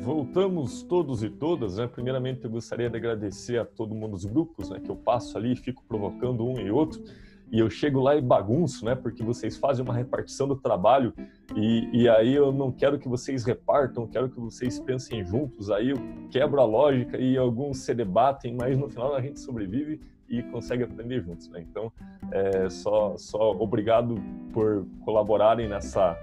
Voltamos 0.00 0.82
todos 0.82 1.22
e 1.22 1.28
todas, 1.28 1.76
né? 1.76 1.86
Primeiramente, 1.86 2.44
eu 2.44 2.50
gostaria 2.50 2.88
de 2.88 2.96
agradecer 2.96 3.58
a 3.58 3.64
todo 3.64 3.94
mundo 3.94 4.12
dos 4.12 4.24
grupos, 4.24 4.70
né? 4.70 4.80
Que 4.80 4.90
eu 4.90 4.96
passo 4.96 5.36
ali 5.36 5.52
e 5.52 5.56
fico 5.56 5.82
provocando 5.86 6.46
um 6.46 6.58
e 6.58 6.70
outro 6.70 7.02
e 7.50 7.60
eu 7.60 7.70
chego 7.70 8.00
lá 8.00 8.16
e 8.16 8.20
bagunço, 8.20 8.84
né? 8.84 8.94
Porque 8.94 9.22
vocês 9.22 9.56
fazem 9.56 9.84
uma 9.84 9.94
repartição 9.94 10.48
do 10.48 10.56
trabalho 10.56 11.12
e, 11.54 11.88
e 11.92 12.08
aí 12.08 12.34
eu 12.34 12.52
não 12.52 12.72
quero 12.72 12.98
que 12.98 13.08
vocês 13.08 13.44
repartam, 13.44 14.06
quero 14.06 14.28
que 14.28 14.40
vocês 14.40 14.80
pensem 14.80 15.24
juntos. 15.24 15.70
Aí 15.70 15.90
eu 15.90 15.96
quebro 16.30 16.60
a 16.60 16.64
lógica 16.64 17.16
e 17.18 17.36
alguns 17.36 17.78
se 17.78 17.94
debatem, 17.94 18.54
mas 18.54 18.76
no 18.76 18.88
final 18.88 19.14
a 19.14 19.20
gente 19.20 19.38
sobrevive 19.38 20.00
e 20.28 20.42
consegue 20.42 20.82
aprender 20.82 21.22
juntos, 21.22 21.48
né? 21.48 21.60
Então, 21.60 21.92
é, 22.32 22.68
só, 22.68 23.16
só 23.16 23.52
obrigado 23.52 24.16
por 24.52 24.84
colaborarem 25.04 25.68
nessa 25.68 26.18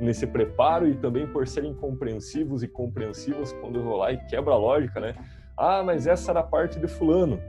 nesse 0.00 0.26
preparo 0.26 0.88
e 0.88 0.96
também 0.96 1.28
por 1.28 1.46
serem 1.46 1.72
compreensivos 1.74 2.62
e 2.62 2.68
compreensivas 2.68 3.52
quando 3.52 3.76
eu 3.76 3.84
vou 3.84 3.96
lá 3.96 4.12
e 4.12 4.16
quebra 4.26 4.54
a 4.54 4.56
lógica, 4.56 4.98
né? 4.98 5.14
Ah, 5.56 5.82
mas 5.82 6.06
essa 6.06 6.32
era 6.32 6.40
a 6.40 6.44
parte 6.44 6.80
de 6.80 6.88
fulano 6.88 7.40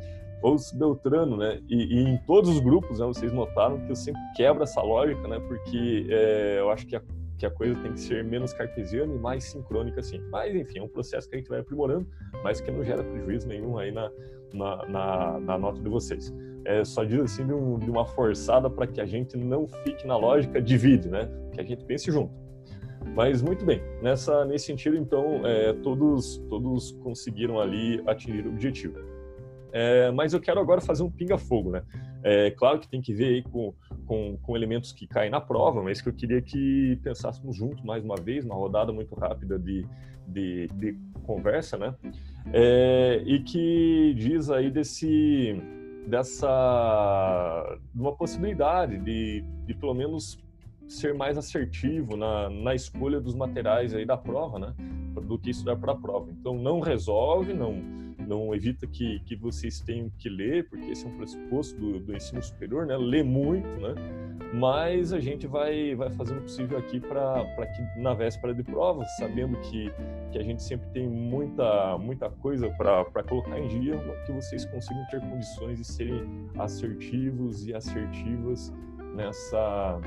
ou 0.41 0.55
Beltrano, 0.73 1.37
né? 1.37 1.59
E, 1.69 1.99
e, 1.99 2.03
em 2.03 2.17
todos 2.25 2.49
os 2.49 2.59
grupos, 2.59 2.99
né, 2.99 3.05
vocês 3.05 3.31
notaram 3.31 3.79
que 3.85 3.91
eu 3.91 3.95
sempre 3.95 4.21
quebro 4.35 4.63
essa 4.63 4.81
lógica, 4.81 5.27
né? 5.27 5.39
Porque 5.39 6.07
é, 6.09 6.59
eu 6.59 6.69
acho 6.71 6.87
que 6.87 6.95
a, 6.95 7.01
que 7.37 7.45
a 7.45 7.51
coisa 7.51 7.75
tem 7.81 7.93
que 7.93 7.99
ser 7.99 8.23
menos 8.23 8.53
cartesiana 8.53 9.13
e 9.13 9.17
mais 9.17 9.43
sincrônica, 9.45 9.99
assim. 9.99 10.19
Mas, 10.31 10.55
enfim, 10.55 10.79
é 10.79 10.83
um 10.83 10.87
processo 10.87 11.29
que 11.29 11.35
a 11.35 11.37
gente 11.39 11.49
vai 11.49 11.59
aprimorando, 11.59 12.07
mas 12.43 12.59
que 12.59 12.71
não 12.71 12.83
gera 12.83 13.03
prejuízo 13.03 13.47
nenhum 13.47 13.77
aí 13.77 13.91
na, 13.91 14.11
na, 14.53 14.85
na, 14.87 15.39
na 15.39 15.57
nota 15.57 15.81
de 15.81 15.89
vocês. 15.89 16.33
É, 16.65 16.83
só 16.83 17.03
diz 17.03 17.19
assim 17.19 17.45
de, 17.45 17.53
um, 17.53 17.79
de 17.79 17.89
uma 17.89 18.05
forçada 18.05 18.69
para 18.69 18.85
que 18.85 19.01
a 19.01 19.05
gente 19.05 19.35
não 19.37 19.67
fique 19.67 20.05
na 20.05 20.17
lógica 20.17 20.61
divide, 20.61 21.09
né? 21.09 21.29
Que 21.53 21.61
a 21.61 21.63
gente 21.63 21.83
pense 21.85 22.11
junto. 22.11 22.31
Mas 23.15 23.41
muito 23.41 23.65
bem, 23.65 23.81
nessa, 24.01 24.45
nesse 24.45 24.65
sentido, 24.65 24.95
então, 24.95 25.45
é, 25.45 25.73
todos, 25.73 26.37
todos 26.49 26.91
conseguiram 27.03 27.59
ali 27.59 28.01
atingir 28.07 28.45
o 28.45 28.49
objetivo. 28.49 29.10
É, 29.71 30.11
mas 30.11 30.33
eu 30.33 30.39
quero 30.39 30.59
agora 30.59 30.81
fazer 30.81 31.03
um 31.03 31.09
pinga-fogo, 31.09 31.71
né? 31.71 31.83
É, 32.23 32.51
claro 32.51 32.79
que 32.79 32.87
tem 32.87 33.01
que 33.01 33.13
ver 33.13 33.25
aí 33.25 33.43
com, 33.43 33.73
com, 34.05 34.37
com, 34.37 34.55
elementos 34.55 34.91
que 34.91 35.07
caem 35.07 35.31
na 35.31 35.41
prova, 35.41 35.81
mas 35.81 36.01
que 36.01 36.09
eu 36.09 36.13
queria 36.13 36.41
que 36.41 36.99
pensássemos 37.03 37.55
juntos 37.55 37.83
mais 37.83 38.03
uma 38.03 38.15
vez, 38.15 38.45
uma 38.45 38.55
rodada 38.55 38.91
muito 38.91 39.15
rápida 39.15 39.57
de, 39.57 39.85
de, 40.27 40.67
de 40.73 40.97
conversa, 41.23 41.77
né? 41.77 41.95
É, 42.53 43.23
e 43.25 43.39
que 43.39 44.13
diz 44.17 44.49
aí 44.49 44.69
desse 44.69 45.55
dessa 46.07 47.77
uma 47.93 48.15
possibilidade 48.15 48.97
de, 48.97 49.43
de 49.65 49.73
pelo 49.75 49.93
menos 49.93 50.39
ser 50.87 51.13
mais 51.13 51.37
assertivo 51.37 52.17
na, 52.17 52.49
na 52.49 52.75
escolha 52.75 53.21
dos 53.21 53.33
materiais 53.33 53.93
aí 53.93 54.05
da 54.05 54.17
prova, 54.17 54.59
né? 54.59 54.73
Do 55.23 55.39
que 55.39 55.49
estudar 55.49 55.77
para 55.77 55.93
a 55.93 55.95
prova. 55.95 56.29
Então 56.31 56.55
não 56.55 56.79
resolve, 56.79 57.53
não 57.53 58.10
não 58.31 58.55
evita 58.55 58.87
que, 58.87 59.19
que 59.25 59.35
vocês 59.35 59.81
tenham 59.81 60.09
que 60.17 60.29
ler, 60.29 60.69
porque 60.69 60.91
esse 60.91 61.05
é 61.05 61.09
um 61.09 61.17
pressuposto 61.17 61.77
do, 61.77 61.99
do 61.99 62.15
ensino 62.15 62.41
superior, 62.41 62.85
né? 62.85 62.95
Ler 62.95 63.23
muito, 63.23 63.67
né? 63.67 63.93
Mas 64.53 65.13
a 65.13 65.19
gente 65.19 65.47
vai, 65.47 65.95
vai 65.95 66.09
fazendo 66.11 66.39
o 66.39 66.41
possível 66.41 66.77
aqui 66.77 66.99
para 66.99 67.43
que 67.67 67.99
na 68.01 68.13
véspera 68.13 68.53
de 68.53 68.63
prova, 68.63 69.05
sabendo 69.17 69.57
que, 69.61 69.91
que 70.31 70.37
a 70.37 70.43
gente 70.43 70.63
sempre 70.63 70.89
tem 70.89 71.07
muita, 71.07 71.97
muita 71.97 72.29
coisa 72.29 72.69
para 72.69 73.23
colocar 73.23 73.59
em 73.59 73.67
dia, 73.67 73.97
que 74.25 74.31
vocês 74.31 74.65
consigam 74.65 75.05
ter 75.09 75.21
condições 75.21 75.77
de 75.77 75.85
serem 75.85 76.49
assertivos 76.57 77.67
e 77.67 77.73
assertivas 77.73 78.73
nessa, 79.15 79.99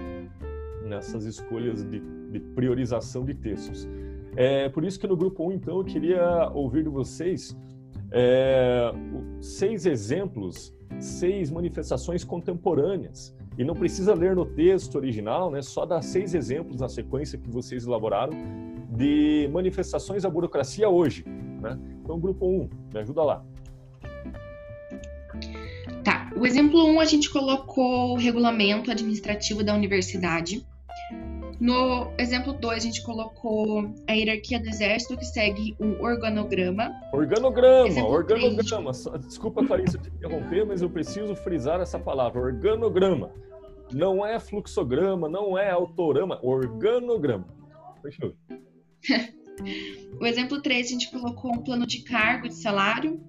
nessas 0.85 1.25
escolhas 1.25 1.85
de, 1.85 2.00
de 2.31 2.40
priorização 2.54 3.25
de 3.25 3.35
textos. 3.35 3.88
É 4.37 4.69
por 4.69 4.85
isso 4.85 4.99
que 4.99 5.07
no 5.07 5.16
grupo 5.16 5.47
1, 5.49 5.52
então, 5.52 5.78
eu 5.78 5.85
queria 5.85 6.50
ouvir 6.52 6.83
de 6.83 6.90
vocês 6.90 7.57
é, 8.16 8.92
seis 9.40 9.85
exemplos, 9.85 10.73
seis 11.00 11.50
manifestações 11.50 12.23
contemporâneas. 12.23 13.35
E 13.59 13.64
não 13.64 13.75
precisa 13.75 14.14
ler 14.14 14.35
no 14.35 14.47
texto 14.47 14.94
original, 14.97 15.50
né? 15.50 15.61
só 15.62 15.85
dar 15.85 16.00
seis 16.02 16.35
exemplos 16.35 16.80
na 16.80 16.88
sequência 16.88 17.38
que 17.38 17.50
vocês 17.50 17.87
elaboraram 17.87 18.33
de 18.90 19.49
manifestações 19.52 20.23
da 20.23 20.30
burocracia 20.30 20.88
hoje. 20.88 21.25
Né? 21.61 21.78
Então, 22.02 22.18
grupo 22.18 22.47
1, 22.47 22.71
me 22.92 23.00
ajuda 23.00 23.23
lá. 23.23 23.44
Tá, 26.04 26.30
o 26.37 26.47
exemplo 26.47 26.85
1 26.85 27.00
a 27.00 27.04
gente 27.04 27.30
colocou 27.30 28.12
o 28.12 28.16
regulamento 28.16 28.90
administrativo 28.90 29.64
da 29.64 29.75
universidade. 29.75 30.64
No 31.61 32.12
exemplo 32.18 32.52
2, 32.52 32.76
a 32.76 32.80
gente 32.80 33.02
colocou 33.02 33.92
a 34.08 34.12
hierarquia 34.12 34.61
do 34.61 34.68
exército, 34.68 35.16
que 35.16 35.25
segue 35.25 35.76
um 35.80 36.02
organograma. 36.02 36.92
Organograma, 37.12 37.88
exemplo 37.88 38.11
organograma. 38.11 38.92
3, 38.92 39.26
Desculpa, 39.26 39.64
Clarissa, 39.64 39.99
te 39.99 40.08
interromper, 40.08 40.66
mas 40.66 40.82
eu 40.82 40.90
preciso 40.90 41.34
frisar 41.37 41.80
essa 41.80 41.99
palavra, 41.99 42.40
organograma. 42.40 43.30
Não 43.92 44.26
é 44.26 44.40
fluxograma, 44.40 45.28
não 45.28 45.56
é 45.56 45.70
autorama, 45.70 46.38
organograma. 46.42 47.46
Fechou. 48.02 48.34
o 50.20 50.26
exemplo 50.26 50.61
3, 50.61 50.87
a 50.87 50.90
gente 50.90 51.11
colocou 51.11 51.52
um 51.52 51.62
plano 51.62 51.87
de 51.87 52.02
cargo 52.02 52.49
de 52.49 52.54
salário. 52.54 53.20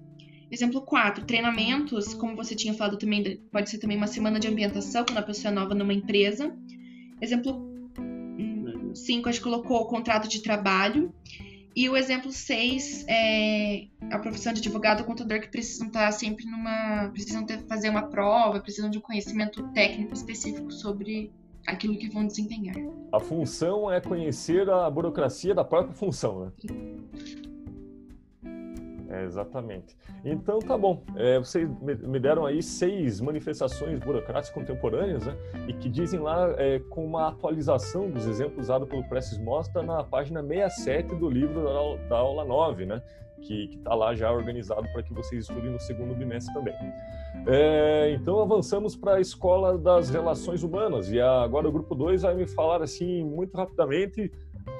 Exemplo 0.50 0.80
4, 0.80 1.24
treinamentos, 1.24 2.14
como 2.14 2.36
você 2.36 2.54
tinha 2.54 2.72
falado 2.72 2.96
também, 2.96 3.40
pode 3.50 3.68
ser 3.68 3.78
também 3.78 3.96
uma 3.96 4.06
semana 4.06 4.38
de 4.38 4.46
ambientação 4.46 5.04
quando 5.04 5.18
a 5.18 5.22
pessoa 5.22 5.50
é 5.50 5.54
nova 5.54 5.74
numa 5.74 5.92
empresa. 5.92 6.56
Exemplo 7.20 7.75
5, 8.96 9.28
a 9.28 9.32
gente 9.32 9.42
colocou 9.42 9.78
o 9.78 9.86
contrato 9.86 10.28
de 10.28 10.42
trabalho. 10.42 11.12
E 11.74 11.90
o 11.90 11.96
exemplo 11.96 12.32
6 12.32 13.04
é 13.06 13.88
a 14.10 14.18
profissão 14.18 14.50
de 14.50 14.60
advogado 14.60 15.00
ou 15.00 15.06
contador 15.06 15.40
que 15.40 15.48
precisam 15.48 15.88
estar 15.88 16.10
sempre 16.10 16.46
numa. 16.46 17.10
precisam 17.12 17.44
ter, 17.44 17.58
fazer 17.66 17.90
uma 17.90 18.08
prova, 18.08 18.60
precisam 18.60 18.88
de 18.88 18.96
um 18.96 19.00
conhecimento 19.02 19.62
técnico 19.74 20.14
específico 20.14 20.70
sobre 20.70 21.30
aquilo 21.66 21.98
que 21.98 22.08
vão 22.08 22.26
desempenhar. 22.26 22.76
A 23.12 23.20
função 23.20 23.92
é 23.92 24.00
conhecer 24.00 24.70
a 24.70 24.88
burocracia 24.88 25.54
da 25.54 25.64
própria 25.64 25.92
função, 25.92 26.46
né? 26.46 26.52
É, 29.08 29.24
exatamente. 29.24 29.96
Então 30.24 30.58
tá 30.58 30.76
bom. 30.76 31.02
É, 31.16 31.38
vocês 31.38 31.68
me 31.80 32.18
deram 32.18 32.44
aí 32.44 32.62
seis 32.62 33.20
manifestações 33.20 33.98
burocráticas 34.00 34.50
contemporâneas, 34.50 35.26
né? 35.26 35.36
E 35.68 35.72
que 35.72 35.88
dizem 35.88 36.20
lá 36.20 36.52
é, 36.58 36.78
com 36.90 37.04
uma 37.04 37.28
atualização 37.28 38.10
dos 38.10 38.26
exemplos 38.26 38.64
usados 38.64 38.88
pelo 38.88 39.04
Prestes 39.08 39.38
Mostra 39.38 39.82
na 39.82 40.02
página 40.02 40.42
67 40.42 41.14
do 41.14 41.30
livro 41.30 41.64
da 41.64 41.70
aula, 41.70 41.98
da 42.08 42.16
aula 42.16 42.44
9, 42.44 42.86
né? 42.86 43.02
Que 43.42 43.76
está 43.76 43.94
lá 43.94 44.14
já 44.14 44.32
organizado 44.32 44.88
para 44.92 45.02
que 45.02 45.12
vocês 45.12 45.42
estudem 45.42 45.70
no 45.70 45.78
segundo 45.78 46.14
bimestre 46.14 46.52
também. 46.54 46.74
É, 47.46 48.12
então 48.12 48.40
avançamos 48.40 48.96
para 48.96 49.16
a 49.16 49.20
escola 49.20 49.78
das 49.78 50.10
relações 50.10 50.64
humanas 50.64 51.12
e 51.12 51.20
agora 51.20 51.68
o 51.68 51.72
grupo 51.72 51.94
2 51.94 52.22
vai 52.22 52.34
me 52.34 52.46
falar 52.46 52.82
assim 52.82 53.22
muito 53.22 53.56
rapidamente 53.56 54.32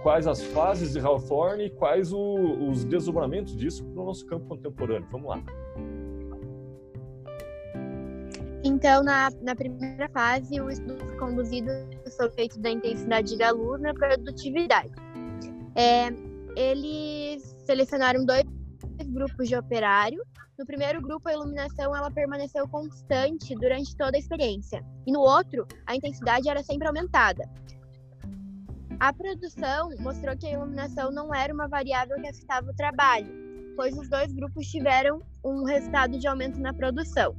quais 0.03 0.27
as 0.27 0.43
fases 0.43 0.93
de 0.93 1.01
Hawthorne 1.01 1.65
e 1.65 1.71
quais 1.71 2.13
o, 2.13 2.19
os 2.69 2.85
desdobramentos 2.85 3.57
disso 3.57 3.85
para 3.85 4.03
o 4.03 4.07
nosso 4.07 4.25
campo 4.27 4.47
contemporâneo. 4.47 5.09
Vamos 5.11 5.29
lá. 5.29 5.43
Então, 8.65 9.03
na, 9.03 9.31
na 9.43 9.55
primeira 9.55 10.09
fase, 10.09 10.61
o 10.61 10.69
estudo 10.69 10.99
foi 11.05 11.17
conduzido 11.17 11.71
sobre 12.11 12.33
efeito 12.33 12.59
da 12.59 12.71
intensidade 12.71 13.39
da 13.39 13.51
luz 13.51 13.81
na 13.81 13.95
produtividade. 13.95 14.91
É, 15.77 16.09
eles 16.57 17.43
selecionaram 17.65 18.25
dois 18.25 18.45
grupos 19.07 19.49
de 19.49 19.57
operário. 19.57 20.21
No 20.59 20.65
primeiro 20.65 21.01
grupo, 21.01 21.29
a 21.29 21.35
iluminação 21.35 21.95
ela 21.95 22.11
permaneceu 22.11 22.67
constante 22.67 23.55
durante 23.55 23.95
toda 23.95 24.17
a 24.17 24.19
experiência. 24.19 24.83
E 25.07 25.13
no 25.13 25.21
outro, 25.21 25.67
a 25.87 25.95
intensidade 25.95 26.49
era 26.49 26.63
sempre 26.63 26.89
aumentada. 26.89 27.49
A 28.99 29.13
produção 29.13 29.91
mostrou 30.01 30.35
que 30.37 30.47
a 30.47 30.53
iluminação 30.53 31.11
não 31.11 31.35
era 31.35 31.53
uma 31.53 31.69
variável 31.69 32.19
que 32.19 32.29
afetava 32.29 32.71
o 32.71 32.75
trabalho, 32.75 33.29
pois 33.77 33.97
os 33.97 34.09
dois 34.09 34.33
grupos 34.33 34.67
tiveram 34.69 35.21
um 35.45 35.65
resultado 35.65 36.19
de 36.19 36.27
aumento 36.27 36.59
na 36.59 36.73
produção. 36.73 37.37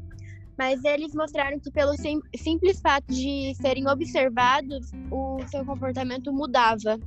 Mas 0.56 0.84
eles 0.84 1.16
mostraram 1.16 1.60
que, 1.60 1.72
pelo 1.72 1.96
sim 1.98 2.22
simples 2.36 2.80
fato 2.80 3.08
de 3.08 3.56
serem 3.56 3.88
observados, 3.88 4.92
o 5.12 5.40
seu 5.48 5.66
comportamento 5.66 6.32
mudava. 6.32 7.00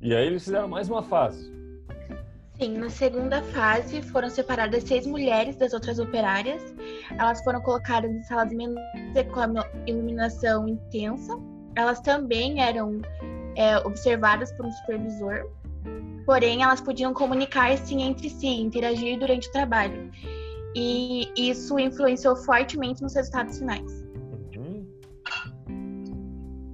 E 0.00 0.14
aí 0.14 0.26
eles 0.26 0.44
fizeram 0.44 0.68
mais 0.68 0.88
uma 0.88 1.02
fase. 1.02 1.57
Sim, 2.58 2.76
na 2.78 2.90
segunda 2.90 3.40
fase 3.40 4.02
foram 4.02 4.28
separadas 4.28 4.82
seis 4.82 5.06
mulheres 5.06 5.54
das 5.56 5.72
outras 5.72 6.00
operárias. 6.00 6.60
Elas 7.16 7.42
foram 7.44 7.60
colocadas 7.60 8.10
em 8.10 8.20
salas 8.24 8.52
menores 8.52 8.82
com 9.32 9.40
iluminação 9.86 10.66
intensa. 10.66 11.38
Elas 11.76 12.00
também 12.00 12.60
eram 12.60 13.00
é, 13.54 13.78
observadas 13.78 14.50
por 14.52 14.66
um 14.66 14.72
supervisor. 14.72 15.48
Porém, 16.26 16.64
elas 16.64 16.80
podiam 16.80 17.14
comunicar-se 17.14 17.94
entre 17.94 18.28
si, 18.28 18.48
interagir 18.48 19.20
durante 19.20 19.48
o 19.48 19.52
trabalho. 19.52 20.10
E 20.74 21.30
isso 21.36 21.78
influenciou 21.78 22.34
fortemente 22.34 23.02
nos 23.02 23.14
resultados 23.14 23.56
finais. 23.56 24.04
Uhum. 24.56 24.84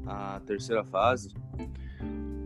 A 0.06 0.40
terceira 0.46 0.82
fase, 0.82 1.28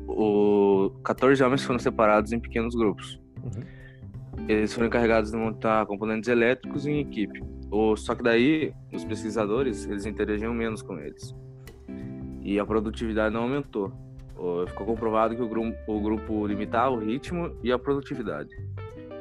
o 0.08 0.90
14 1.04 1.40
homens 1.42 1.62
foram 1.62 1.78
separados 1.78 2.32
em 2.32 2.40
pequenos 2.40 2.74
grupos. 2.74 3.20
Uhum. 3.44 4.46
Eles 4.48 4.72
foram 4.72 4.86
encarregados 4.86 5.30
de 5.30 5.36
montar 5.36 5.84
componentes 5.86 6.28
elétricos 6.28 6.86
em 6.86 7.00
equipe. 7.00 7.42
Ou, 7.70 7.96
só 7.96 8.14
que 8.14 8.22
daí, 8.22 8.72
os 8.92 9.04
pesquisadores, 9.04 9.86
eles 9.86 10.06
interagiam 10.06 10.54
menos 10.54 10.82
com 10.82 10.98
eles. 10.98 11.34
E 12.42 12.58
a 12.58 12.64
produtividade 12.64 13.34
não 13.34 13.42
aumentou. 13.42 13.92
Ficou 14.68 14.86
comprovado 14.86 15.34
que 15.34 15.42
o 15.42 15.48
grupo, 15.48 15.76
o 15.86 16.00
grupo 16.00 16.46
limitava 16.46 16.94
o 16.94 16.98
ritmo 16.98 17.50
e 17.62 17.72
a 17.72 17.78
produtividade. 17.78 18.50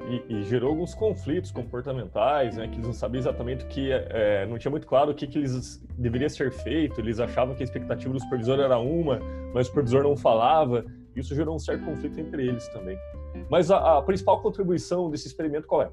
E, 0.07 0.35
e, 0.35 0.43
gerou 0.43 0.69
alguns 0.69 0.93
conflitos 0.93 1.51
comportamentais, 1.51 2.55
né, 2.55 2.67
que 2.67 2.75
eles 2.75 2.85
não 2.85 2.93
sabiam 2.93 3.19
exatamente 3.19 3.65
o 3.65 3.67
que, 3.67 3.91
é, 3.91 4.45
não 4.45 4.57
tinha 4.57 4.71
muito 4.71 4.87
claro 4.87 5.11
o 5.11 5.13
que, 5.13 5.27
que 5.27 5.37
eles 5.37 5.83
deveria 5.97 6.29
ser 6.29 6.49
feito, 6.49 7.01
eles 7.01 7.19
achavam 7.19 7.53
que 7.55 7.61
a 7.61 7.65
expectativa 7.65 8.13
do 8.13 8.19
supervisor 8.21 8.57
era 8.57 8.77
uma, 8.77 9.19
mas 9.53 9.65
o 9.65 9.69
supervisor 9.69 10.03
não 10.03 10.15
falava, 10.15 10.85
isso 11.13 11.35
gerou 11.35 11.55
um 11.55 11.59
certo 11.59 11.83
conflito 11.83 12.17
entre 12.21 12.47
eles 12.47 12.65
também. 12.69 12.97
Mas 13.49 13.71
a, 13.71 13.97
a 13.97 14.01
principal 14.01 14.41
contribuição 14.41 15.09
desse 15.09 15.27
experimento 15.27 15.67
qual 15.67 15.83
é? 15.83 15.91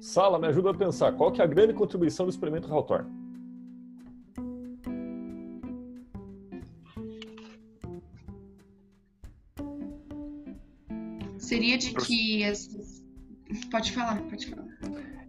Sala, 0.00 0.38
me 0.38 0.46
ajuda 0.46 0.70
a 0.70 0.74
pensar. 0.74 1.12
Qual 1.12 1.30
que 1.30 1.42
é 1.42 1.44
a 1.44 1.46
grande 1.46 1.74
contribuição 1.74 2.24
do 2.24 2.30
experimento 2.30 2.72
Hawthorne? 2.72 3.10
Seria 11.38 11.76
de 11.76 11.92
que 11.92 12.44
as... 12.44 12.66
Pode 13.70 13.92
falar, 13.92 14.22
pode 14.22 14.46
falar 14.46 14.55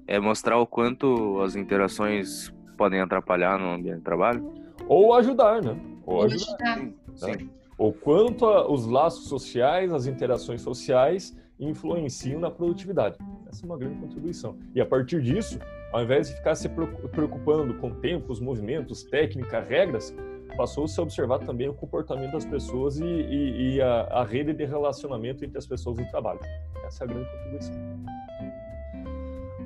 é 0.07 0.19
mostrar 0.19 0.57
o 0.57 0.65
quanto 0.65 1.41
as 1.41 1.55
interações 1.55 2.51
podem 2.77 3.01
atrapalhar 3.01 3.59
no 3.59 3.71
ambiente 3.71 3.97
de 3.97 4.03
trabalho. 4.03 4.53
Ou 4.87 5.13
ajudar, 5.15 5.61
né? 5.61 5.77
Ou 6.05 6.23
ajudar. 6.23 6.77
Sim. 6.77 6.93
Sim. 7.15 7.49
Ou 7.77 7.91
quanto 7.91 8.45
a, 8.45 8.71
os 8.71 8.85
laços 8.87 9.27
sociais, 9.27 9.91
as 9.91 10.07
interações 10.07 10.61
sociais 10.61 11.37
influenciam 11.59 12.39
na 12.39 12.49
produtividade. 12.49 13.17
Essa 13.49 13.65
é 13.65 13.65
uma 13.65 13.77
grande 13.77 13.99
contribuição. 13.99 14.57
E 14.73 14.81
a 14.81 14.85
partir 14.85 15.21
disso, 15.21 15.59
ao 15.91 16.03
invés 16.03 16.29
de 16.29 16.35
ficar 16.35 16.55
se 16.55 16.69
preocupando 16.69 17.73
com 17.75 17.91
tempos, 17.91 18.39
movimentos, 18.39 19.03
técnica, 19.03 19.59
regras, 19.59 20.15
passou-se 20.55 20.99
a 20.99 21.03
observar 21.03 21.39
também 21.39 21.67
o 21.67 21.73
comportamento 21.73 22.33
das 22.33 22.45
pessoas 22.45 22.99
e, 22.99 23.05
e, 23.05 23.75
e 23.75 23.81
a, 23.81 24.01
a 24.03 24.23
rede 24.23 24.53
de 24.53 24.65
relacionamento 24.65 25.43
entre 25.43 25.57
as 25.57 25.65
pessoas 25.65 25.97
no 25.97 26.09
trabalho. 26.09 26.39
Essa 26.85 27.03
é 27.03 27.05
a 27.05 27.07
grande 27.07 27.29
contribuição. 27.29 28.16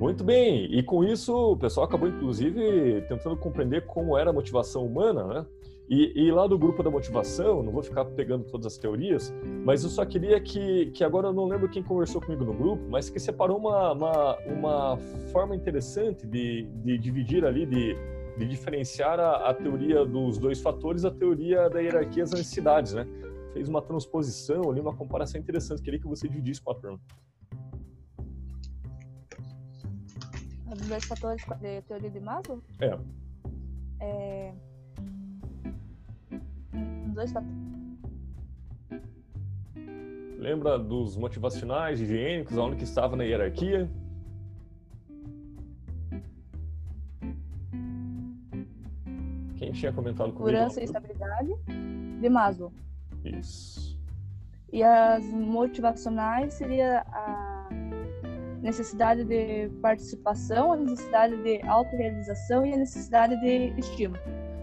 Muito 0.02 0.24
bem, 0.24 0.64
e 0.64 0.82
com 0.82 1.04
isso 1.04 1.32
o 1.32 1.56
pessoal 1.56 1.86
acabou 1.86 2.08
inclusive 2.08 3.02
tentando 3.02 3.36
compreender 3.36 3.86
como 3.86 4.18
era 4.18 4.30
a 4.30 4.32
motivação 4.32 4.84
humana, 4.84 5.24
né? 5.28 5.46
E, 5.88 6.24
e, 6.24 6.32
lá 6.32 6.44
do 6.48 6.58
grupo 6.58 6.82
da 6.82 6.90
motivação, 6.90 7.62
não 7.62 7.70
vou 7.70 7.84
ficar 7.84 8.04
pegando 8.06 8.42
todas 8.42 8.66
as 8.66 8.76
teorias, 8.76 9.32
mas 9.64 9.84
eu 9.84 9.90
só 9.90 10.04
queria 10.04 10.40
que, 10.40 10.86
que 10.86 11.04
agora 11.04 11.28
eu 11.28 11.32
não 11.32 11.44
lembro 11.44 11.68
quem 11.68 11.84
conversou 11.84 12.20
comigo 12.20 12.44
no 12.44 12.52
grupo, 12.52 12.82
mas 12.88 13.08
que 13.08 13.20
separou 13.20 13.58
uma, 13.58 13.92
uma, 13.92 14.38
uma 14.46 14.98
forma 15.30 15.54
interessante 15.54 16.26
de, 16.26 16.64
de 16.84 16.98
dividir 16.98 17.44
ali, 17.44 17.64
de, 17.64 17.96
de 18.38 18.44
diferenciar 18.44 19.20
a, 19.20 19.50
a, 19.50 19.54
teoria 19.54 20.04
dos 20.04 20.36
dois 20.36 20.60
fatores 20.60 21.02
da 21.02 21.12
teoria 21.12 21.70
da 21.70 21.78
hierarquia 21.78 22.24
das 22.24 22.32
necessidades, 22.32 22.92
né? 22.92 23.06
Fez 23.52 23.68
uma 23.68 23.80
transposição 23.80 24.68
ali, 24.68 24.80
uma 24.80 24.96
comparação 24.96 25.40
interessante. 25.40 25.80
Queria 25.80 26.00
que 26.00 26.08
você 26.08 26.26
dividisse 26.26 26.60
com 26.60 26.72
a 26.72 26.74
turma. 26.74 26.98
dos 30.82 30.88
dois 30.88 31.04
fatores 31.04 31.44
de 31.60 31.82
teoria 31.82 32.10
de 32.10 32.20
Maslow? 32.20 32.60
É. 32.80 32.98
é... 34.00 34.54
Dois 37.14 37.32
fatores. 37.32 37.56
Lembra 40.38 40.76
dos 40.78 41.16
motivacionais 41.16 42.00
higiênicos, 42.00 42.58
aonde 42.58 42.76
que 42.76 42.84
estava 42.84 43.16
na 43.16 43.22
hierarquia? 43.22 43.88
Quem 49.56 49.70
tinha 49.70 49.92
comentado 49.92 50.32
comigo? 50.32 50.48
Segurança 50.48 50.80
e 50.80 50.84
estabilidade 50.84 51.54
de 52.20 52.28
Maslow. 52.28 52.72
Isso. 53.24 53.96
E 54.72 54.82
as 54.82 55.24
motivacionais 55.26 56.54
seria 56.54 57.04
a 57.12 57.51
necessidade 58.62 59.24
de 59.24 59.68
participação, 59.80 60.72
a 60.72 60.76
necessidade 60.76 61.36
de 61.42 61.60
autorrealização 61.62 62.64
e 62.64 62.72
a 62.72 62.76
necessidade 62.76 63.38
de 63.40 63.78
estímulo. 63.78 64.22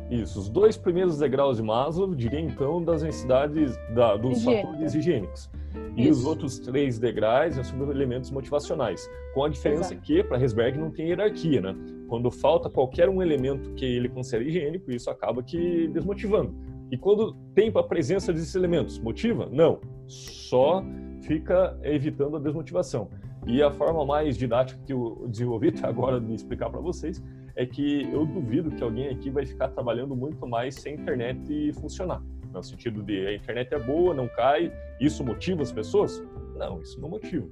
Isso. 0.10 0.40
Os 0.40 0.50
dois 0.50 0.76
primeiros 0.76 1.20
degraus 1.20 1.58
de 1.58 1.64
Maslow, 1.64 2.16
diria 2.16 2.40
então, 2.40 2.84
das 2.84 3.04
necessidades 3.04 3.78
da, 3.94 4.18
dos 4.18 4.40
Higiênica. 4.40 4.68
fatores 4.68 4.96
higiênicos. 4.96 5.50
E 5.96 6.10
os 6.10 6.20
Isso. 6.20 6.28
outros 6.28 6.60
três 6.60 6.98
degraus 6.98 7.54
são 7.54 7.64
sobre 7.64 7.92
elementos 7.92 8.32
motivacionais. 8.32 9.08
Com 9.36 9.44
a 9.44 9.50
diferença 9.50 9.94
Exato. 9.94 10.02
que, 10.02 10.24
para 10.24 10.40
Herzberg, 10.40 10.80
não 10.80 10.90
tem 10.90 11.10
hierarquia, 11.10 11.62
né? 11.62 11.76
Quando 12.08 12.32
falta 12.32 12.70
qualquer 12.70 13.08
um 13.08 13.22
elemento 13.22 13.72
que 13.74 13.86
ele 13.86 14.10
considera 14.10 14.44
higiênico, 14.44 14.92
isso 14.92 15.12
acaba 15.12 15.44
que 15.44 15.88
desmotivando. 15.90 16.56
E 16.92 16.98
quando 16.98 17.34
tem 17.54 17.72
a 17.76 17.84
presença 17.84 18.34
desses 18.34 18.56
elementos, 18.56 18.98
motiva? 18.98 19.48
Não. 19.52 19.80
Só 20.08 20.84
fica 21.22 21.78
evitando 21.84 22.38
a 22.38 22.40
desmotivação. 22.40 23.10
E 23.48 23.64
a 23.64 23.72
forma 23.72 24.06
mais 24.06 24.38
didática 24.38 24.80
que 24.86 24.94
eu 24.94 25.26
desenvolvi 25.28 25.70
até 25.76 25.88
agora 25.88 26.20
de 26.20 26.34
explicar 26.34 26.70
para 26.70 26.80
vocês 26.80 27.24
é 27.56 27.66
que 27.66 28.10
eu 28.12 28.26
duvido 28.26 28.72
que 28.72 28.84
alguém 28.84 29.10
aqui 29.10 29.30
vai 29.30 29.46
ficar 29.46 29.70
trabalhando 29.70 30.16
muito 30.16 30.48
mais 30.48 30.76
sem 30.76 30.96
internet 30.96 31.74
funcionar. 31.74 32.22
No 32.54 32.64
sentido 32.64 33.04
de 33.04 33.28
a 33.28 33.36
internet 33.36 33.74
é 33.74 33.80
boa, 33.80 34.14
não 34.14 34.28
cai, 34.28 34.72
isso 35.00 35.24
motiva 35.24 35.62
as 35.62 35.72
pessoas? 35.72 36.24
Não, 36.56 36.82
isso 36.82 37.00
não 37.00 37.10
motiva. 37.10 37.48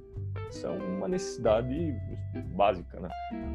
Isso 0.50 0.66
é 0.66 0.70
uma 0.70 1.08
necessidade 1.08 1.94
básica, 2.56 2.98
né? 3.00 3.08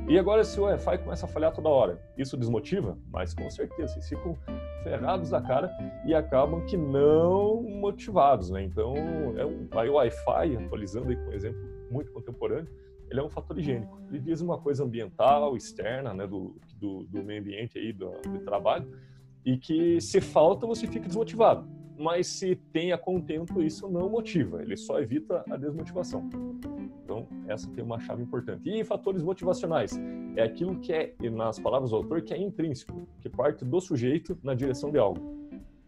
E 0.07 0.17
agora 0.17 0.43
se 0.43 0.59
o 0.59 0.63
Wi-Fi 0.63 0.99
começa 0.99 1.25
a 1.25 1.29
falhar 1.29 1.53
toda 1.53 1.69
hora, 1.69 1.99
isso 2.17 2.37
desmotiva? 2.37 2.97
Mas 3.11 3.33
com 3.33 3.49
certeza, 3.49 3.93
vocês 3.93 4.09
ficam 4.09 4.37
ferrados 4.83 5.29
da 5.29 5.41
cara 5.41 5.71
e 6.05 6.13
acabam 6.13 6.65
que 6.65 6.77
não 6.77 7.63
motivados, 7.63 8.49
né? 8.49 8.63
Então, 8.63 8.93
é 9.37 9.45
um, 9.45 9.67
aí 9.71 9.89
o 9.89 9.93
Wi-Fi, 9.93 10.57
atualizando 10.57 11.09
aí 11.09 11.15
com 11.15 11.31
exemplo 11.31 11.59
muito 11.93 12.11
contemporâneo, 12.11 12.67
ele 13.09 13.19
é 13.19 13.23
um 13.23 13.29
fator 13.29 13.57
higiênico. 13.59 14.01
Ele 14.09 14.19
diz 14.19 14.41
uma 14.41 14.57
coisa 14.57 14.83
ambiental, 14.83 15.55
externa, 15.55 16.13
né, 16.13 16.25
do, 16.25 16.55
do, 16.77 17.03
do 17.03 17.23
meio 17.23 17.41
ambiente 17.41 17.77
aí, 17.77 17.93
do, 17.93 18.11
do 18.21 18.39
trabalho, 18.39 18.89
e 19.45 19.57
que 19.57 20.01
se 20.01 20.19
falta, 20.19 20.65
você 20.65 20.87
fica 20.87 21.07
desmotivado. 21.07 21.67
Mas 21.97 22.25
se 22.25 22.55
tem 22.55 22.91
a 22.91 22.97
contento, 22.97 23.61
isso 23.61 23.87
não 23.87 24.09
motiva, 24.09 24.63
ele 24.63 24.75
só 24.75 24.99
evita 24.99 25.43
a 25.47 25.55
desmotivação. 25.55 26.27
Então, 27.03 27.27
essa 27.47 27.69
tem 27.69 27.83
uma 27.83 27.99
chave 27.99 28.23
importante. 28.23 28.67
E 28.67 28.83
fatores 28.83 29.21
motivacionais 29.21 29.91
é 30.35 30.41
aquilo 30.41 30.79
que 30.79 30.91
é, 30.91 31.13
nas 31.29 31.59
palavras 31.59 31.91
do 31.91 31.97
autor, 31.97 32.23
que 32.23 32.33
é 32.33 32.41
intrínseco, 32.41 33.07
que 33.21 33.29
parte 33.29 33.63
do 33.63 33.79
sujeito 33.79 34.35
na 34.41 34.55
direção 34.55 34.89
de 34.89 34.97
algo. 34.97 35.21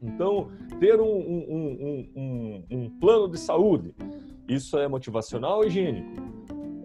Então, 0.02 0.52
ter 0.80 1.00
um, 1.00 1.08
um, 1.08 2.10
um, 2.16 2.64
um 2.70 2.90
plano 3.00 3.28
de 3.30 3.40
saúde, 3.40 3.96
isso 4.48 4.78
é 4.78 4.88
motivacional 4.88 5.58
ou 5.58 5.66
higiênico? 5.66 6.10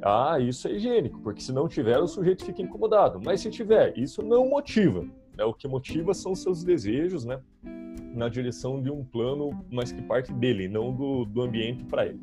Ah, 0.02 0.38
isso 0.40 0.66
é 0.66 0.72
higiênico, 0.72 1.20
porque 1.20 1.42
se 1.42 1.52
não 1.52 1.68
tiver, 1.68 1.98
o 1.98 2.06
sujeito 2.06 2.44
fica 2.44 2.62
incomodado. 2.62 3.20
Mas 3.22 3.40
se 3.42 3.50
tiver, 3.50 3.96
isso 3.98 4.22
não 4.22 4.48
motiva. 4.48 5.04
Né? 5.36 5.44
O 5.44 5.52
que 5.52 5.68
motiva 5.68 6.14
são 6.14 6.34
seus 6.34 6.64
desejos, 6.64 7.24
né? 7.24 7.40
Na 8.14 8.28
direção 8.28 8.80
de 8.80 8.90
um 8.90 9.04
plano, 9.04 9.64
mas 9.70 9.92
que 9.92 10.02
parte 10.02 10.32
dele, 10.32 10.68
não 10.68 10.92
do, 10.92 11.24
do 11.26 11.42
ambiente 11.42 11.84
para 11.84 12.06
ele. 12.06 12.20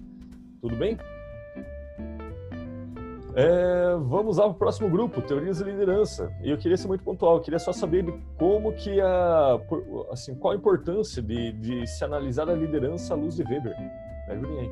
Tudo 0.59 0.75
bem? 0.75 0.97
É, 3.35 3.95
vamos 4.01 4.37
lá 4.37 4.45
para 4.45 4.53
o 4.53 4.55
próximo 4.55 4.89
grupo, 4.89 5.21
teorias 5.21 5.59
de 5.59 5.63
liderança. 5.65 6.35
E 6.43 6.49
eu 6.49 6.57
queria 6.57 6.75
ser 6.75 6.87
muito 6.87 7.03
pontual, 7.03 7.35
eu 7.35 7.41
queria 7.41 7.59
só 7.59 7.71
saber 7.71 8.03
de 8.03 8.11
como 8.35 8.73
que 8.73 8.99
a, 8.99 9.59
assim, 10.11 10.33
qual 10.33 10.53
a 10.53 10.57
importância 10.57 11.21
de, 11.21 11.51
de 11.51 11.85
se 11.85 12.03
analisar 12.03 12.49
a 12.49 12.55
liderança 12.55 13.13
à 13.13 13.17
luz 13.17 13.35
de 13.35 13.43
Weber. 13.43 13.77
Me 14.27 14.33
ajudem 14.33 14.71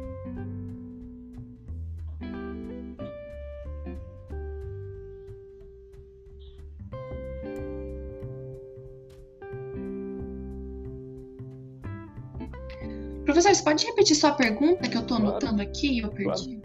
Professor, 13.25 13.53
você 13.53 13.63
pode 13.63 13.85
repetir 13.85 14.15
sua 14.15 14.31
pergunta 14.33 14.87
que 14.87 14.95
eu 14.97 15.03
Claro. 15.05 15.27
anotando 15.27 15.61
aqui 15.61 15.93
e 15.93 15.99
eu 15.99 16.09
perdi? 16.11 16.61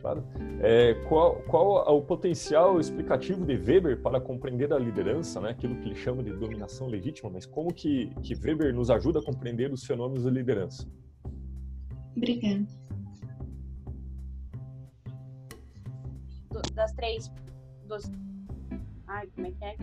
Claro. 0.00 0.24
É, 0.62 0.94
qual, 1.08 1.36
qual 1.42 1.96
o 1.96 2.02
potencial 2.02 2.80
explicativo 2.80 3.44
de 3.44 3.54
Weber 3.56 4.00
para 4.00 4.18
compreender 4.20 4.72
a 4.72 4.78
liderança, 4.78 5.40
né? 5.40 5.50
aquilo 5.50 5.76
que 5.76 5.88
ele 5.88 5.94
chama 5.94 6.22
de 6.22 6.32
dominação 6.32 6.86
legítima, 6.86 7.28
mas 7.30 7.44
como 7.44 7.72
que, 7.72 8.10
que 8.22 8.34
Weber 8.34 8.74
nos 8.74 8.90
ajuda 8.90 9.18
a 9.18 9.22
compreender 9.22 9.70
os 9.72 9.84
fenômenos 9.84 10.24
da 10.24 10.30
liderança? 10.30 10.88
Obrigada. 12.16 12.66
do- 16.50 16.74
das 16.74 16.92
três. 16.94 17.30
Dos... 17.86 18.10
Ai, 19.06 19.26
como 19.36 19.46
é 19.46 19.50
que 19.52 19.64
é? 19.64 19.76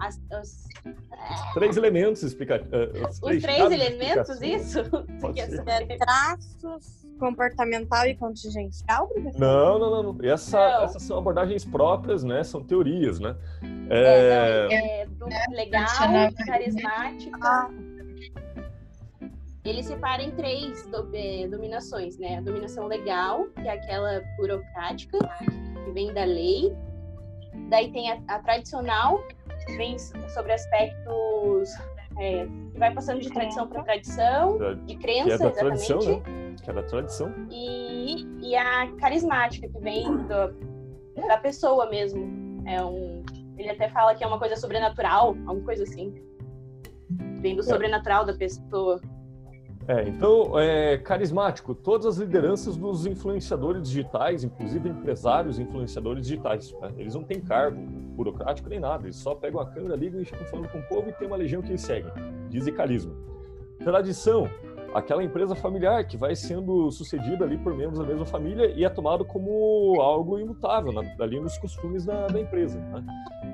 As, 0.00 0.20
os, 0.40 0.64
Três 1.54 1.76
elementos 1.76 2.22
explicativos. 2.22 3.20
os 3.22 3.42
três 3.42 3.70
elementos, 3.72 4.40
isso? 4.42 4.80
É 5.66 5.96
traços 5.96 7.06
comportamental 7.18 8.06
e 8.06 8.14
contingencial, 8.14 9.08
professor? 9.08 9.40
Não, 9.40 9.78
não, 9.78 10.12
não. 10.12 10.18
Essa, 10.30 10.58
Não. 10.58 10.84
Essas 10.84 11.02
são 11.02 11.18
abordagens 11.18 11.64
próprias, 11.64 12.22
né? 12.22 12.44
São 12.44 12.62
teorias, 12.62 13.18
né? 13.18 13.34
É, 13.90 14.68
É, 14.70 15.06
não, 15.18 15.26
é 15.28 15.46
do 15.46 15.56
legal, 15.56 15.84
Tradicional. 15.84 16.32
carismática. 16.46 17.38
Ah. 17.42 17.70
Ele 19.64 19.82
separa 19.82 20.22
em 20.22 20.30
três 20.30 20.86
do- 20.86 21.10
eh, 21.12 21.46
dominações, 21.48 22.16
né? 22.18 22.38
A 22.38 22.40
dominação 22.40 22.86
legal, 22.86 23.46
que 23.48 23.66
é 23.68 23.72
aquela 23.72 24.22
burocrática, 24.38 25.18
que 25.84 25.90
vem 25.92 26.14
da 26.14 26.24
lei. 26.24 26.72
Daí 27.68 27.90
tem 27.92 28.10
a, 28.10 28.18
a 28.28 28.38
tradicional, 28.38 29.20
vem 29.76 29.96
sobre 29.98 30.52
aspectos 30.52 31.70
é, 32.18 32.46
que 32.72 32.78
vai 32.78 32.92
passando 32.92 33.20
de 33.20 33.30
tradição 33.30 33.68
para 33.68 33.82
tradição, 33.82 34.58
de 34.84 34.94
que 34.94 34.96
crença, 34.96 35.34
é 35.34 35.38
da 35.38 35.50
tradição, 35.50 35.98
exatamente. 35.98 36.30
né? 36.30 36.56
Que 36.62 36.70
é 36.70 36.72
da 36.74 36.82
tradição. 36.82 37.32
E, 37.50 38.48
e 38.48 38.56
a 38.56 38.90
carismática, 38.96 39.68
que 39.68 39.78
vem 39.78 40.04
do- 40.16 41.24
da 41.28 41.36
pessoa 41.38 41.88
mesmo. 41.88 42.62
É 42.66 42.82
um, 42.84 43.24
ele 43.56 43.70
até 43.70 43.88
fala 43.88 44.14
que 44.14 44.22
é 44.22 44.26
uma 44.26 44.38
coisa 44.38 44.56
sobrenatural, 44.56 45.28
alguma 45.46 45.64
coisa 45.64 45.84
assim. 45.84 46.14
Vem 47.40 47.56
do 47.56 47.62
sobrenatural 47.62 48.24
da 48.24 48.34
pessoa. 48.34 49.00
É, 49.88 50.06
então, 50.06 50.58
é, 50.60 50.98
carismático, 50.98 51.74
todas 51.74 52.04
as 52.04 52.18
lideranças 52.18 52.76
dos 52.76 53.06
influenciadores 53.06 53.88
digitais, 53.88 54.44
inclusive 54.44 54.86
empresários 54.86 55.58
influenciadores 55.58 56.26
digitais. 56.26 56.74
né? 56.78 56.92
Eles 56.98 57.14
não 57.14 57.24
têm 57.24 57.40
cargo 57.40 57.80
burocrático 57.80 58.68
nem 58.68 58.78
nada, 58.78 59.06
eles 59.06 59.16
só 59.16 59.34
pegam 59.34 59.58
a 59.58 59.64
câmera, 59.64 59.96
ligam 59.96 60.20
e 60.20 60.26
ficam 60.26 60.46
falando 60.48 60.68
com 60.68 60.78
o 60.78 60.82
povo 60.82 61.08
e 61.08 61.12
tem 61.14 61.26
uma 61.26 61.38
legião 61.38 61.62
que 61.62 61.70
eles 61.70 61.80
seguem. 61.80 62.12
Dizem 62.50 62.74
carisma. 62.74 63.14
Tradição, 63.78 64.50
aquela 64.94 65.22
empresa 65.22 65.54
familiar 65.54 66.06
que 66.06 66.16
vai 66.16 66.34
sendo 66.34 66.90
sucedida 66.90 67.44
ali 67.44 67.58
por 67.58 67.74
membros 67.74 67.98
da 67.98 68.04
mesma 68.04 68.26
família 68.26 68.66
e 68.66 68.84
é 68.84 68.88
tomado 68.88 69.24
como 69.24 70.00
algo 70.00 70.38
imutável, 70.38 70.92
na, 70.92 71.02
ali 71.22 71.38
nos 71.40 71.56
costumes 71.58 72.04
da, 72.04 72.26
da 72.26 72.40
empresa. 72.40 72.78
né? 72.78 73.04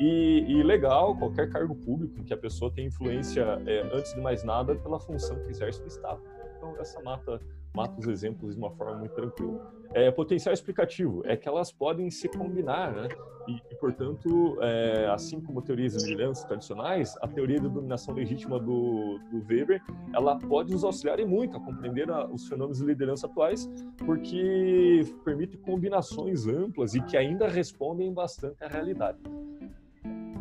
E, 0.00 0.44
e 0.48 0.62
legal, 0.62 1.16
qualquer 1.16 1.50
cargo 1.50 1.74
público 1.74 2.18
em 2.20 2.24
que 2.24 2.32
a 2.32 2.36
pessoa 2.36 2.70
tem 2.70 2.86
influência, 2.86 3.60
é, 3.66 3.82
antes 3.92 4.14
de 4.14 4.20
mais 4.20 4.44
nada, 4.44 4.74
pela 4.74 4.98
função 4.98 5.36
que 5.44 5.50
exerce 5.50 5.80
no 5.80 5.86
Estado. 5.86 6.20
Então, 6.56 6.74
essa 6.80 7.00
mata, 7.02 7.40
mata 7.74 8.00
os 8.00 8.06
exemplos 8.06 8.54
de 8.54 8.58
uma 8.58 8.70
forma 8.70 8.98
muito 8.98 9.14
tranquila. 9.14 9.72
É, 9.92 10.10
potencial 10.10 10.52
explicativo 10.52 11.22
é 11.24 11.36
que 11.36 11.48
elas 11.48 11.70
podem 11.70 12.10
se 12.10 12.28
combinar, 12.28 12.92
né? 12.92 13.08
E, 13.46 13.74
portanto, 13.76 14.56
é, 14.60 15.06
assim 15.12 15.40
como 15.40 15.60
teorias 15.60 15.92
de 15.96 16.10
liderança 16.10 16.46
tradicionais, 16.46 17.14
a 17.20 17.28
teoria 17.28 17.60
da 17.60 17.68
dominação 17.68 18.14
legítima 18.14 18.58
do, 18.58 19.18
do 19.30 19.44
Weber, 19.46 19.82
ela 20.14 20.38
pode 20.38 20.72
nos 20.72 20.82
auxiliar 20.82 21.20
e 21.20 21.26
muito 21.26 21.56
a 21.56 21.60
compreender 21.60 22.10
a, 22.10 22.26
os 22.26 22.48
fenômenos 22.48 22.78
de 22.78 22.86
liderança 22.86 23.26
atuais, 23.26 23.68
porque 23.98 25.02
permite 25.24 25.58
combinações 25.58 26.46
amplas 26.46 26.94
e 26.94 27.02
que 27.02 27.16
ainda 27.16 27.46
respondem 27.46 28.12
bastante 28.12 28.64
à 28.64 28.68
realidade. 28.68 29.18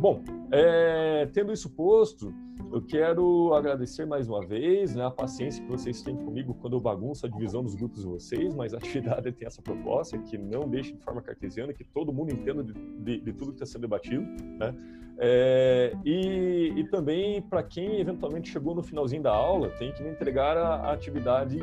Bom, 0.04 0.22
é, 0.52 1.30
tendo 1.32 1.54
isso 1.54 1.70
posto, 1.70 2.34
eu 2.74 2.82
quero 2.82 3.54
agradecer 3.54 4.06
mais 4.06 4.28
uma 4.28 4.46
vez 4.46 4.94
né, 4.94 5.06
a 5.06 5.10
paciência 5.10 5.64
que 5.64 5.72
vocês 5.72 6.02
têm 6.02 6.14
comigo 6.14 6.54
quando 6.56 6.76
eu 6.76 6.82
bagunço 6.82 7.26
a 7.26 7.30
divisão 7.30 7.64
dos 7.64 7.74
grupos 7.74 8.02
de 8.02 8.08
vocês, 8.08 8.54
mas 8.54 8.74
a 8.74 8.78
atividade 8.80 9.32
tem 9.32 9.48
essa 9.48 9.62
proposta, 9.62 10.18
que 10.18 10.38
não 10.38 10.68
deixe 10.68 10.92
de 10.92 11.02
forma 11.02 11.22
cartesiana, 11.22 11.72
que 11.72 11.86
todo 11.86 12.12
mundo 12.12 12.34
entenda 12.34 12.62
de, 12.62 12.74
de, 12.74 13.22
de 13.22 13.32
tudo 13.32 13.54
que 13.54 13.64
está 13.64 13.66
sendo 13.66 13.84
debatido. 13.84 14.24
Né? 14.60 14.76
É, 15.20 15.94
e, 16.04 16.74
e, 16.76 16.84
também, 16.90 17.42
para 17.42 17.64
quem 17.64 18.02
eventualmente 18.02 18.52
chegou 18.52 18.76
no 18.76 18.84
finalzinho 18.84 19.24
da 19.24 19.32
aula, 19.32 19.70
tem 19.70 19.94
que 19.94 20.04
me 20.04 20.10
entregar 20.10 20.58
a, 20.58 20.76
a 20.82 20.92
atividade 20.92 21.58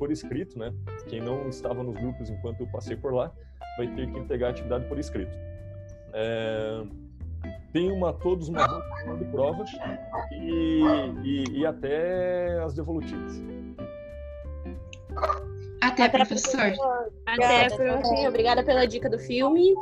por 0.00 0.10
escrito, 0.10 0.58
né? 0.58 0.74
Quem 1.06 1.20
não 1.20 1.48
estava 1.48 1.80
nos 1.84 1.94
grupos 1.94 2.28
enquanto 2.28 2.62
eu 2.62 2.66
passei 2.66 2.96
por 2.96 3.14
lá, 3.14 3.32
vai 3.78 3.86
ter 3.94 4.10
que 4.10 4.18
entregar 4.18 4.48
a 4.48 4.50
atividade 4.50 4.84
por 4.88 4.98
escrito. 4.98 5.38
É, 6.12 6.84
tenham 7.76 7.94
uma, 7.94 8.10
todos 8.14 8.48
uma 8.48 8.66
boa 8.66 8.82
semana 9.00 9.18
de 9.18 9.24
prova 9.26 9.64
e, 10.32 10.82
e, 11.22 11.44
e 11.58 11.66
até 11.66 12.58
as 12.62 12.72
devolutivas. 12.72 13.34
Até, 15.82 16.08
professor. 16.08 16.72
Até, 17.26 17.68
professor. 17.68 18.28
Obrigada 18.28 18.64
pela 18.64 18.86
dica 18.86 19.10
do 19.10 19.18
filme. 19.18 19.74